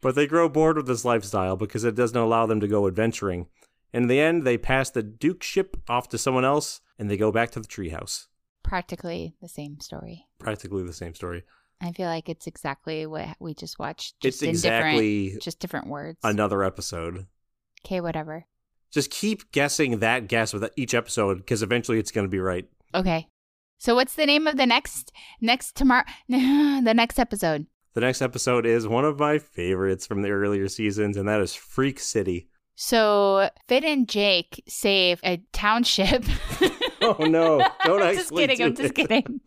but 0.02 0.16
they 0.16 0.26
grow 0.26 0.50
bored 0.50 0.76
with 0.76 0.86
this 0.86 1.06
lifestyle 1.06 1.56
because 1.56 1.82
it 1.82 1.94
doesn't 1.94 2.14
allow 2.14 2.44
them 2.44 2.60
to 2.60 2.68
go 2.68 2.86
adventuring. 2.86 3.46
And 3.90 4.02
in 4.02 4.08
the 4.08 4.20
end, 4.20 4.44
they 4.44 4.58
pass 4.58 4.90
the 4.90 5.02
Duke 5.02 5.42
ship 5.42 5.78
off 5.88 6.10
to 6.10 6.18
someone 6.18 6.44
else 6.44 6.82
and 6.98 7.10
they 7.10 7.16
go 7.16 7.32
back 7.32 7.50
to 7.52 7.60
the 7.60 7.66
treehouse. 7.66 8.26
Practically 8.62 9.34
the 9.40 9.48
same 9.48 9.80
story. 9.80 10.26
Practically 10.38 10.82
the 10.84 10.92
same 10.92 11.14
story. 11.14 11.42
I 11.80 11.92
feel 11.92 12.08
like 12.08 12.28
it's 12.28 12.46
exactly 12.46 13.06
what 13.06 13.28
we 13.40 13.54
just 13.54 13.78
watched. 13.78 14.16
It's 14.16 14.40
Just 14.40 14.42
in 14.42 14.50
exactly 14.50 15.24
different, 15.28 15.42
just 15.42 15.58
different 15.58 15.86
words. 15.86 16.18
another 16.22 16.62
episode. 16.62 17.28
okay, 17.82 18.02
whatever. 18.02 18.44
Just 18.96 19.10
keep 19.10 19.52
guessing 19.52 19.98
that 19.98 20.26
guess 20.26 20.54
with 20.54 20.66
each 20.74 20.94
episode 20.94 21.36
because 21.36 21.62
eventually 21.62 21.98
it's 21.98 22.10
going 22.10 22.26
to 22.26 22.30
be 22.30 22.38
right. 22.38 22.64
Okay. 22.94 23.28
So 23.76 23.94
what's 23.94 24.14
the 24.14 24.24
name 24.24 24.46
of 24.46 24.56
the 24.56 24.64
next 24.64 25.12
next 25.38 25.74
tomorrow 25.76 26.04
the 26.30 26.94
next 26.96 27.18
episode? 27.18 27.66
The 27.92 28.00
next 28.00 28.22
episode 28.22 28.64
is 28.64 28.88
one 28.88 29.04
of 29.04 29.18
my 29.18 29.38
favorites 29.38 30.06
from 30.06 30.22
the 30.22 30.30
earlier 30.30 30.66
seasons, 30.68 31.18
and 31.18 31.28
that 31.28 31.42
is 31.42 31.54
Freak 31.54 32.00
City. 32.00 32.48
So 32.74 33.50
Finn 33.68 33.84
and 33.84 34.08
Jake 34.08 34.64
save 34.66 35.20
a 35.22 35.42
township. 35.52 36.24
Oh 37.02 37.24
no! 37.24 37.62
Don't 37.84 38.02
I'm 38.02 38.14
just 38.14 38.34
kidding. 38.34 38.62
I'm 38.62 38.74
just 38.74 38.94
kidding. 38.94 39.40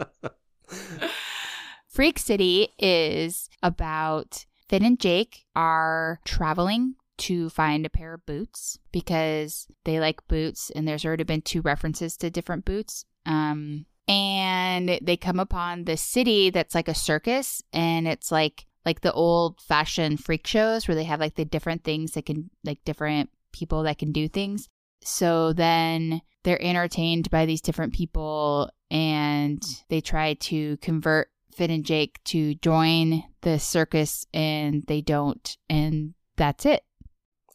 Freak 1.89 2.19
City 2.19 2.69
is 2.77 3.49
about 3.63 4.45
Finn 4.69 4.85
and 4.85 4.99
Jake 4.99 5.45
are 5.55 6.19
traveling 6.23 6.93
to 7.19 7.49
find 7.49 7.85
a 7.85 7.89
pair 7.89 8.13
of 8.13 8.25
boots 8.25 8.79
because 8.91 9.67
they 9.85 9.99
like 9.99 10.27
boots, 10.27 10.71
and 10.71 10.87
there's 10.87 11.05
already 11.05 11.23
been 11.23 11.41
two 11.41 11.61
references 11.61 12.17
to 12.17 12.29
different 12.29 12.65
boots. 12.65 13.05
Um, 13.25 13.85
and 14.07 14.99
they 15.01 15.17
come 15.17 15.39
upon 15.39 15.83
this 15.83 16.01
city 16.01 16.49
that's 16.49 16.75
like 16.75 16.87
a 16.87 16.95
circus, 16.95 17.61
and 17.71 18.07
it's 18.07 18.31
like 18.31 18.65
like 18.85 19.01
the 19.01 19.13
old 19.13 19.61
fashioned 19.61 20.23
freak 20.23 20.47
shows 20.47 20.87
where 20.87 20.95
they 20.95 21.03
have 21.03 21.19
like 21.19 21.35
the 21.35 21.45
different 21.45 21.83
things 21.83 22.13
that 22.13 22.25
can 22.25 22.49
like 22.63 22.83
different 22.85 23.29
people 23.51 23.83
that 23.83 23.97
can 23.97 24.11
do 24.11 24.27
things. 24.27 24.67
So 25.03 25.53
then 25.53 26.21
they're 26.43 26.61
entertained 26.61 27.29
by 27.29 27.45
these 27.45 27.61
different 27.61 27.93
people 27.93 28.69
and 28.89 29.61
they 29.89 30.01
try 30.01 30.33
to 30.35 30.77
convert 30.77 31.29
Finn 31.53 31.71
and 31.71 31.85
Jake 31.85 32.23
to 32.25 32.55
join 32.55 33.23
the 33.41 33.59
circus 33.59 34.25
and 34.33 34.83
they 34.87 35.01
don't. 35.01 35.57
And 35.69 36.13
that's 36.37 36.65
it. 36.65 36.83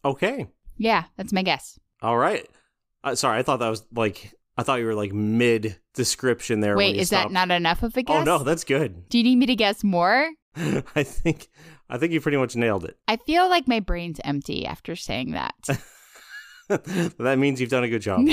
Okay. 0.05 0.47
Yeah, 0.77 1.05
that's 1.17 1.33
my 1.33 1.41
guess. 1.41 1.79
All 2.01 2.17
right. 2.17 2.47
Uh, 3.03 3.15
sorry, 3.15 3.39
I 3.39 3.43
thought 3.43 3.57
that 3.59 3.69
was 3.69 3.83
like 3.93 4.33
I 4.57 4.63
thought 4.63 4.79
you 4.79 4.85
were 4.85 4.95
like 4.95 5.11
mid 5.13 5.77
description 5.93 6.59
there. 6.61 6.77
Wait, 6.77 6.95
is 6.95 7.09
that 7.09 7.31
not 7.31 7.51
enough 7.51 7.83
of 7.83 7.97
a 7.97 8.03
guess? 8.03 8.15
Oh 8.21 8.23
no, 8.23 8.37
that's 8.43 8.63
good. 8.63 9.09
Do 9.09 9.17
you 9.17 9.23
need 9.23 9.35
me 9.37 9.45
to 9.47 9.55
guess 9.55 9.83
more? 9.83 10.29
I 10.55 11.03
think 11.03 11.47
I 11.89 11.97
think 11.97 12.13
you 12.13 12.21
pretty 12.21 12.37
much 12.37 12.55
nailed 12.55 12.85
it. 12.85 12.97
I 13.07 13.17
feel 13.17 13.49
like 13.49 13.67
my 13.67 13.79
brain's 13.79 14.19
empty 14.23 14.65
after 14.65 14.95
saying 14.95 15.31
that. 15.31 15.53
that 16.69 17.35
means 17.37 17.59
you've 17.61 17.69
done 17.69 17.83
a 17.83 17.89
good 17.89 18.01
job. 18.01 18.21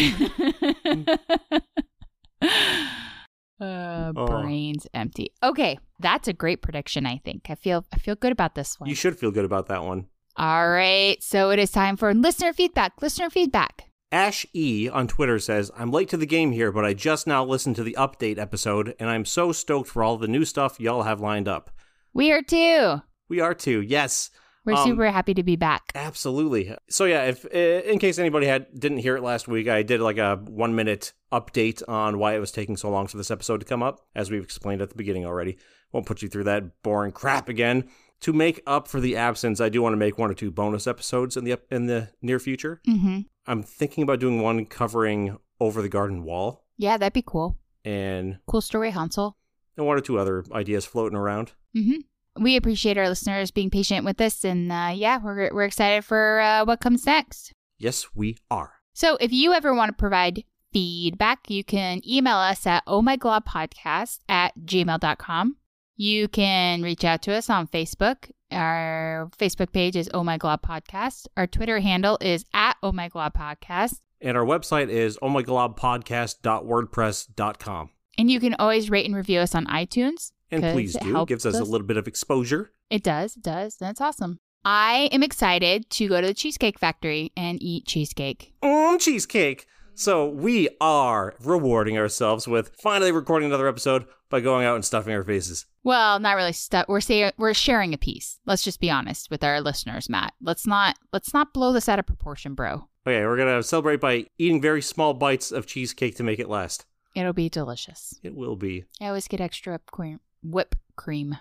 uh, 2.42 4.12
Oh. 4.16 4.26
brain's 4.26 4.86
empty. 4.94 5.32
Okay, 5.42 5.78
that's 6.00 6.28
a 6.28 6.32
great 6.32 6.62
prediction. 6.62 7.06
I 7.06 7.18
think 7.24 7.46
I 7.48 7.54
feel 7.54 7.84
I 7.92 7.98
feel 7.98 8.14
good 8.16 8.32
about 8.32 8.54
this 8.54 8.78
one. 8.80 8.88
you 8.88 8.94
should 8.94 9.18
feel 9.18 9.30
good 9.30 9.44
about 9.44 9.66
that 9.68 9.84
one. 9.84 10.06
All 10.36 10.68
right, 10.70 11.22
so 11.22 11.50
it 11.50 11.58
is 11.58 11.70
time 11.70 11.96
for 11.96 12.14
listener 12.14 12.52
feedback. 12.52 13.00
Listener 13.02 13.28
feedback. 13.30 13.84
Ash 14.10 14.46
E 14.54 14.88
on 14.90 15.06
Twitter 15.08 15.38
says, 15.38 15.70
I'm 15.76 15.90
late 15.90 16.08
to 16.10 16.16
the 16.16 16.26
game 16.26 16.52
here, 16.52 16.72
but 16.72 16.84
I 16.84 16.94
just 16.94 17.26
now 17.26 17.44
listened 17.44 17.76
to 17.76 17.82
the 17.82 17.96
update 17.98 18.38
episode, 18.38 18.94
and 18.98 19.08
I'm 19.10 19.24
so 19.24 19.52
stoked 19.52 19.88
for 19.88 20.02
all 20.02 20.16
the 20.16 20.28
new 20.28 20.44
stuff 20.44 20.80
y'all 20.80 21.02
have 21.02 21.20
lined 21.20 21.48
up. 21.48 21.70
We 22.14 22.32
are 22.32 22.42
too. 22.42 23.02
We 23.28 23.40
are 23.40 23.54
too, 23.54 23.80
yes. 23.80 24.30
We're 24.64 24.74
Um, 24.74 24.84
super 24.86 25.10
happy 25.10 25.34
to 25.34 25.42
be 25.42 25.56
back. 25.56 25.90
Absolutely. 25.94 26.74
So 26.88 27.04
yeah, 27.04 27.24
if 27.24 27.44
uh, 27.44 27.58
in 27.58 27.98
case 27.98 28.18
anybody 28.18 28.46
had 28.46 28.66
didn't 28.78 28.98
hear 28.98 29.16
it 29.16 29.22
last 29.22 29.48
week, 29.48 29.66
I 29.68 29.82
did 29.82 30.00
like 30.00 30.18
a 30.18 30.36
one 30.36 30.74
minute 30.74 31.12
update 31.32 31.82
on 31.88 32.18
why 32.18 32.34
it 32.36 32.38
was 32.38 32.52
taking 32.52 32.76
so 32.76 32.88
long 32.90 33.06
for 33.06 33.16
this 33.16 33.30
episode 33.30 33.58
to 33.60 33.66
come 33.66 33.82
up, 33.82 34.06
as 34.14 34.30
we've 34.30 34.44
explained 34.44 34.80
at 34.80 34.88
the 34.90 34.94
beginning 34.94 35.26
already. 35.26 35.58
Won't 35.90 36.06
put 36.06 36.22
you 36.22 36.28
through 36.28 36.44
that 36.44 36.82
boring 36.82 37.12
crap 37.12 37.48
again. 37.48 37.88
To 38.22 38.32
make 38.32 38.62
up 38.66 38.88
for 38.88 39.00
the 39.00 39.16
absence, 39.16 39.60
I 39.60 39.68
do 39.68 39.82
want 39.82 39.92
to 39.94 39.96
make 39.98 40.16
one 40.18 40.30
or 40.30 40.34
two 40.34 40.50
bonus 40.50 40.86
episodes 40.86 41.36
in 41.36 41.44
the 41.44 41.58
in 41.70 41.86
the 41.86 42.08
near 42.22 42.38
future. 42.38 42.80
hmm 42.84 43.20
I'm 43.46 43.62
thinking 43.64 44.02
about 44.04 44.20
doing 44.20 44.40
one 44.40 44.64
covering 44.66 45.36
Over 45.60 45.82
the 45.82 45.88
Garden 45.88 46.22
Wall 46.24 46.64
Yeah, 46.76 46.96
that'd 46.96 47.12
be 47.12 47.22
cool. 47.26 47.58
and, 47.84 48.38
Cool 48.46 48.60
story, 48.60 48.90
Hansel. 48.90 49.36
and 49.76 49.84
one 49.86 49.96
or 49.98 50.00
two 50.00 50.18
other 50.18 50.44
ideas 50.52 50.84
floating 50.84 51.18
around. 51.18 51.52
hmm 51.74 52.02
We 52.40 52.56
appreciate 52.56 52.96
our 52.96 53.08
listeners 53.08 53.50
being 53.50 53.70
patient 53.70 54.04
with 54.04 54.20
us, 54.20 54.44
and 54.44 54.70
uh, 54.70 54.92
yeah, 54.94 55.18
we're 55.22 55.52
we're 55.52 55.64
excited 55.64 56.04
for 56.04 56.40
uh, 56.40 56.64
what 56.64 56.80
comes 56.80 57.04
next. 57.06 57.52
Yes, 57.78 58.06
we 58.14 58.36
are. 58.50 58.74
So 58.94 59.16
if 59.20 59.32
you 59.32 59.52
ever 59.52 59.74
want 59.74 59.88
to 59.90 59.96
provide 59.98 60.44
feedback, 60.72 61.50
you 61.50 61.64
can 61.64 62.00
email 62.08 62.36
us 62.36 62.66
at 62.66 62.86
ohmyglobpodcast 62.86 64.20
at 64.28 64.52
gmail.com. 64.64 65.56
You 66.02 66.26
can 66.26 66.82
reach 66.82 67.04
out 67.04 67.22
to 67.22 67.32
us 67.32 67.48
on 67.48 67.68
Facebook. 67.68 68.28
Our 68.50 69.30
Facebook 69.38 69.72
page 69.72 69.94
is 69.94 70.10
Oh 70.12 70.24
My 70.24 70.36
Glob 70.36 70.60
Podcast. 70.60 71.28
Our 71.36 71.46
Twitter 71.46 71.78
handle 71.78 72.18
is 72.20 72.44
at 72.52 72.76
Oh 72.82 72.90
My 72.90 73.08
Glob 73.08 73.34
Podcast. 73.34 74.00
And 74.20 74.36
our 74.36 74.44
website 74.44 74.88
is 74.88 75.16
ohmyglobpodcast.wordpress.com. 75.18 77.90
And 78.18 78.30
you 78.32 78.40
can 78.40 78.54
always 78.54 78.90
rate 78.90 79.06
and 79.06 79.14
review 79.14 79.38
us 79.38 79.54
on 79.54 79.66
iTunes. 79.66 80.32
And 80.50 80.64
please 80.64 80.96
do. 81.00 81.22
It 81.22 81.28
gives 81.28 81.46
us 81.46 81.60
a 81.60 81.62
little 81.62 81.86
bit 81.86 81.98
of 81.98 82.08
exposure. 82.08 82.72
It 82.90 83.04
does, 83.04 83.36
it 83.36 83.44
does. 83.44 83.76
That's 83.76 84.00
awesome. 84.00 84.40
I 84.64 85.08
am 85.12 85.22
excited 85.22 85.88
to 85.90 86.08
go 86.08 86.20
to 86.20 86.26
the 86.26 86.34
Cheesecake 86.34 86.80
Factory 86.80 87.30
and 87.36 87.62
eat 87.62 87.86
cheesecake. 87.86 88.54
Mmm, 88.60 88.98
cheesecake. 88.98 89.68
So 89.94 90.26
we 90.28 90.68
are 90.80 91.34
rewarding 91.44 91.98
ourselves 91.98 92.48
with 92.48 92.72
finally 92.80 93.12
recording 93.12 93.48
another 93.48 93.68
episode 93.68 94.06
by 94.30 94.40
going 94.40 94.64
out 94.64 94.74
and 94.74 94.84
stuffing 94.84 95.12
our 95.14 95.22
faces. 95.22 95.66
Well, 95.84 96.18
not 96.18 96.36
really 96.36 96.52
stuff. 96.54 96.86
We're 96.88 97.00
say- 97.00 97.32
we're 97.36 97.54
sharing 97.54 97.92
a 97.92 97.98
piece. 97.98 98.40
Let's 98.46 98.62
just 98.62 98.80
be 98.80 98.90
honest 98.90 99.30
with 99.30 99.44
our 99.44 99.60
listeners, 99.60 100.08
Matt. 100.08 100.32
Let's 100.40 100.66
not 100.66 100.96
let's 101.12 101.34
not 101.34 101.52
blow 101.52 101.72
this 101.72 101.88
out 101.88 101.98
of 101.98 102.06
proportion, 102.06 102.54
bro. 102.54 102.88
Okay, 103.06 103.24
we're 103.26 103.36
gonna 103.36 103.62
celebrate 103.62 104.00
by 104.00 104.26
eating 104.38 104.60
very 104.62 104.80
small 104.80 105.12
bites 105.12 105.52
of 105.52 105.66
cheesecake 105.66 106.16
to 106.16 106.22
make 106.22 106.38
it 106.38 106.48
last. 106.48 106.86
It'll 107.14 107.32
be 107.34 107.50
delicious. 107.50 108.18
It 108.22 108.34
will 108.34 108.56
be 108.56 108.84
I 109.00 109.08
always 109.08 109.28
get 109.28 109.40
extra 109.40 109.72
whip 109.74 109.90
cream. 109.90 110.20
Whip 110.42 110.74
cream. 110.96 111.36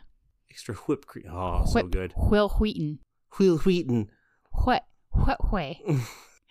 extra 0.49 0.75
whipped 0.75 1.07
cream. 1.07 1.25
Oh, 1.31 1.65
so 1.65 1.83
good. 1.83 2.13
Wil 2.17 2.49
Wheaton. 2.59 2.99
Wil 3.39 3.59
Wheaton. 3.59 4.09
What? 4.65 4.85
What 5.11 5.51
way? 5.53 5.81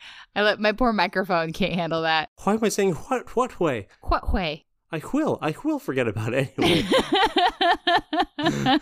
I 0.37 0.43
let 0.43 0.61
my 0.61 0.73
poor 0.73 0.93
microphone 0.93 1.53
can't 1.53 1.75
handle 1.75 2.03
that. 2.03 2.31
Why 2.45 2.55
am 2.55 2.65
I 2.65 2.69
saying 2.69 2.93
what? 2.95 3.35
What 3.37 3.61
way? 3.61 3.89
What 4.03 4.33
way? 4.33 4.67
I 4.93 5.01
will. 5.13 5.39
I 5.41 5.55
will 5.65 5.79
forget 5.79 6.09
about 6.09 6.35
it 6.35 6.53
anyway. 6.59 6.83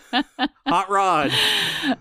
Hot 0.67 0.89
Rod. 0.89 1.29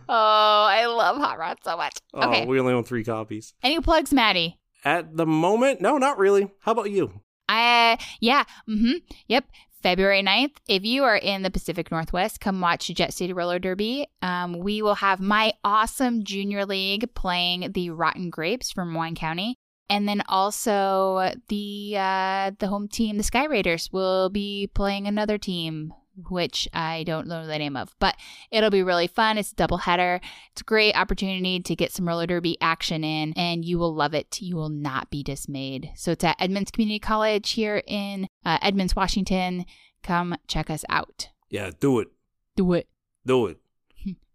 oh, 0.08 0.66
I 0.70 0.86
love 0.86 1.18
Hot 1.18 1.38
Rod 1.38 1.58
so 1.62 1.76
much. 1.76 1.98
Oh, 2.14 2.28
okay. 2.28 2.46
we 2.46 2.58
only 2.58 2.72
own 2.72 2.84
three 2.84 3.04
copies. 3.04 3.52
Any 3.62 3.80
plugs, 3.80 4.12
Maddie? 4.12 4.58
At 4.84 5.14
the 5.16 5.26
moment, 5.26 5.82
no, 5.82 5.98
not 5.98 6.18
really. 6.18 6.50
How 6.60 6.72
about 6.72 6.90
you? 6.90 7.20
I 7.48 7.98
yeah, 8.20 8.44
mm-hmm. 8.68 8.98
Yep. 9.28 9.44
February 9.82 10.22
9th, 10.22 10.56
if 10.66 10.84
you 10.84 11.04
are 11.04 11.16
in 11.16 11.42
the 11.42 11.50
Pacific 11.50 11.90
Northwest, 11.90 12.40
come 12.40 12.60
watch 12.60 12.88
Jet 12.88 13.14
City 13.14 13.32
Roller 13.32 13.58
Derby. 13.58 14.08
Um, 14.22 14.58
we 14.58 14.82
will 14.82 14.96
have 14.96 15.20
my 15.20 15.52
awesome 15.62 16.24
junior 16.24 16.66
league 16.66 17.14
playing 17.14 17.72
the 17.72 17.90
Rotten 17.90 18.30
Grapes 18.30 18.72
from 18.72 18.94
Wine 18.94 19.14
County. 19.14 19.56
And 19.90 20.06
then 20.06 20.22
also 20.28 21.32
the 21.48 21.94
uh, 21.96 22.50
the 22.58 22.66
home 22.66 22.88
team, 22.88 23.16
the 23.16 23.22
Sky 23.22 23.46
Raiders, 23.46 23.88
will 23.90 24.28
be 24.28 24.68
playing 24.74 25.06
another 25.06 25.38
team, 25.38 25.94
which 26.28 26.68
I 26.72 27.04
don't 27.04 27.26
know 27.26 27.46
the 27.46 27.58
name 27.58 27.76
of, 27.76 27.94
but 27.98 28.16
it'll 28.50 28.70
be 28.70 28.82
really 28.82 29.06
fun. 29.06 29.38
It's 29.38 29.52
a 29.52 29.56
double 29.56 29.78
header. 29.78 30.20
It's 30.52 30.62
a 30.62 30.64
great 30.64 30.94
opportunity 30.96 31.60
to 31.60 31.76
get 31.76 31.92
some 31.92 32.08
roller 32.08 32.26
derby 32.26 32.56
action 32.60 33.04
in, 33.04 33.32
and 33.36 33.64
you 33.64 33.78
will 33.78 33.94
love 33.94 34.14
it. 34.14 34.40
You 34.40 34.56
will 34.56 34.68
not 34.68 35.10
be 35.10 35.22
dismayed. 35.22 35.90
So 35.94 36.12
it's 36.12 36.24
at 36.24 36.36
Edmonds 36.40 36.70
Community 36.70 36.98
College 36.98 37.50
here 37.52 37.82
in 37.86 38.28
uh, 38.44 38.58
Edmonds, 38.62 38.96
Washington. 38.96 39.64
Come 40.02 40.36
check 40.46 40.70
us 40.70 40.84
out. 40.88 41.28
Yeah, 41.50 41.70
do 41.78 42.00
it. 42.00 42.08
Do 42.56 42.72
it. 42.74 42.88
Do 43.24 43.46
it. 43.46 43.58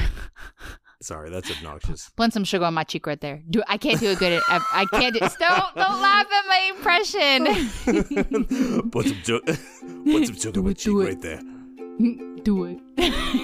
Sorry, 1.02 1.32
that's 1.32 1.50
obnoxious. 1.50 2.12
Blend 2.16 2.32
some 2.32 2.44
sugar 2.44 2.66
on 2.66 2.76
my 2.76 2.84
cheek 2.84 3.08
right 3.08 3.20
there. 3.20 3.42
Do 3.50 3.64
I 3.68 3.78
can't 3.78 4.00
do 4.00 4.12
a 4.12 4.16
good. 4.16 4.40
I, 4.48 4.64
I 4.72 4.86
can't. 4.86 5.14
Do, 5.14 5.20
don't 5.40 5.76
don't 5.76 6.02
laugh 6.02 6.28
at 6.32 6.48
my 6.48 6.72
impression. 6.76 7.46
put 8.92 9.08
some, 9.08 9.18
ju- 9.24 9.42
put 9.42 10.28
some 10.28 10.36
sugar 10.36 10.60
on 10.60 10.66
my 10.68 10.74
cheek 10.74 10.94
right 10.96 11.20
there. 11.20 11.42
do 12.44 12.66
it. 12.66 12.80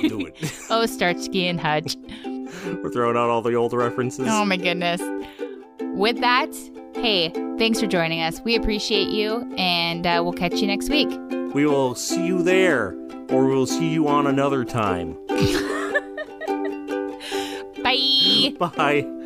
Do 0.10 0.26
it. 0.26 0.54
oh, 0.70 0.86
Starsky 0.86 1.48
and 1.48 1.60
Hutch. 1.60 1.96
We're 2.26 2.92
throwing 2.92 3.18
out 3.18 3.30
all 3.30 3.42
the 3.42 3.54
old 3.54 3.74
references. 3.74 4.28
Oh 4.30 4.46
my 4.46 4.58
goodness. 4.58 5.02
With 5.94 6.20
that, 6.22 6.54
hey, 6.96 7.30
thanks 7.58 7.80
for 7.80 7.88
joining 7.88 8.22
us. 8.22 8.42
We 8.42 8.56
appreciate 8.56 9.10
you, 9.10 9.52
and 9.58 10.06
uh, 10.06 10.22
we'll 10.24 10.34
catch 10.34 10.56
you 10.56 10.68
next 10.68 10.90
week. 10.90 11.10
We 11.54 11.66
will 11.66 11.96
see 11.96 12.26
you 12.26 12.44
there, 12.44 12.96
or 13.30 13.46
we'll 13.46 13.68
see 13.68 13.90
you 13.90 14.08
on 14.08 14.28
another 14.28 14.66
time. 14.66 15.18
Bye. 17.84 18.54
Bye. 18.60 19.18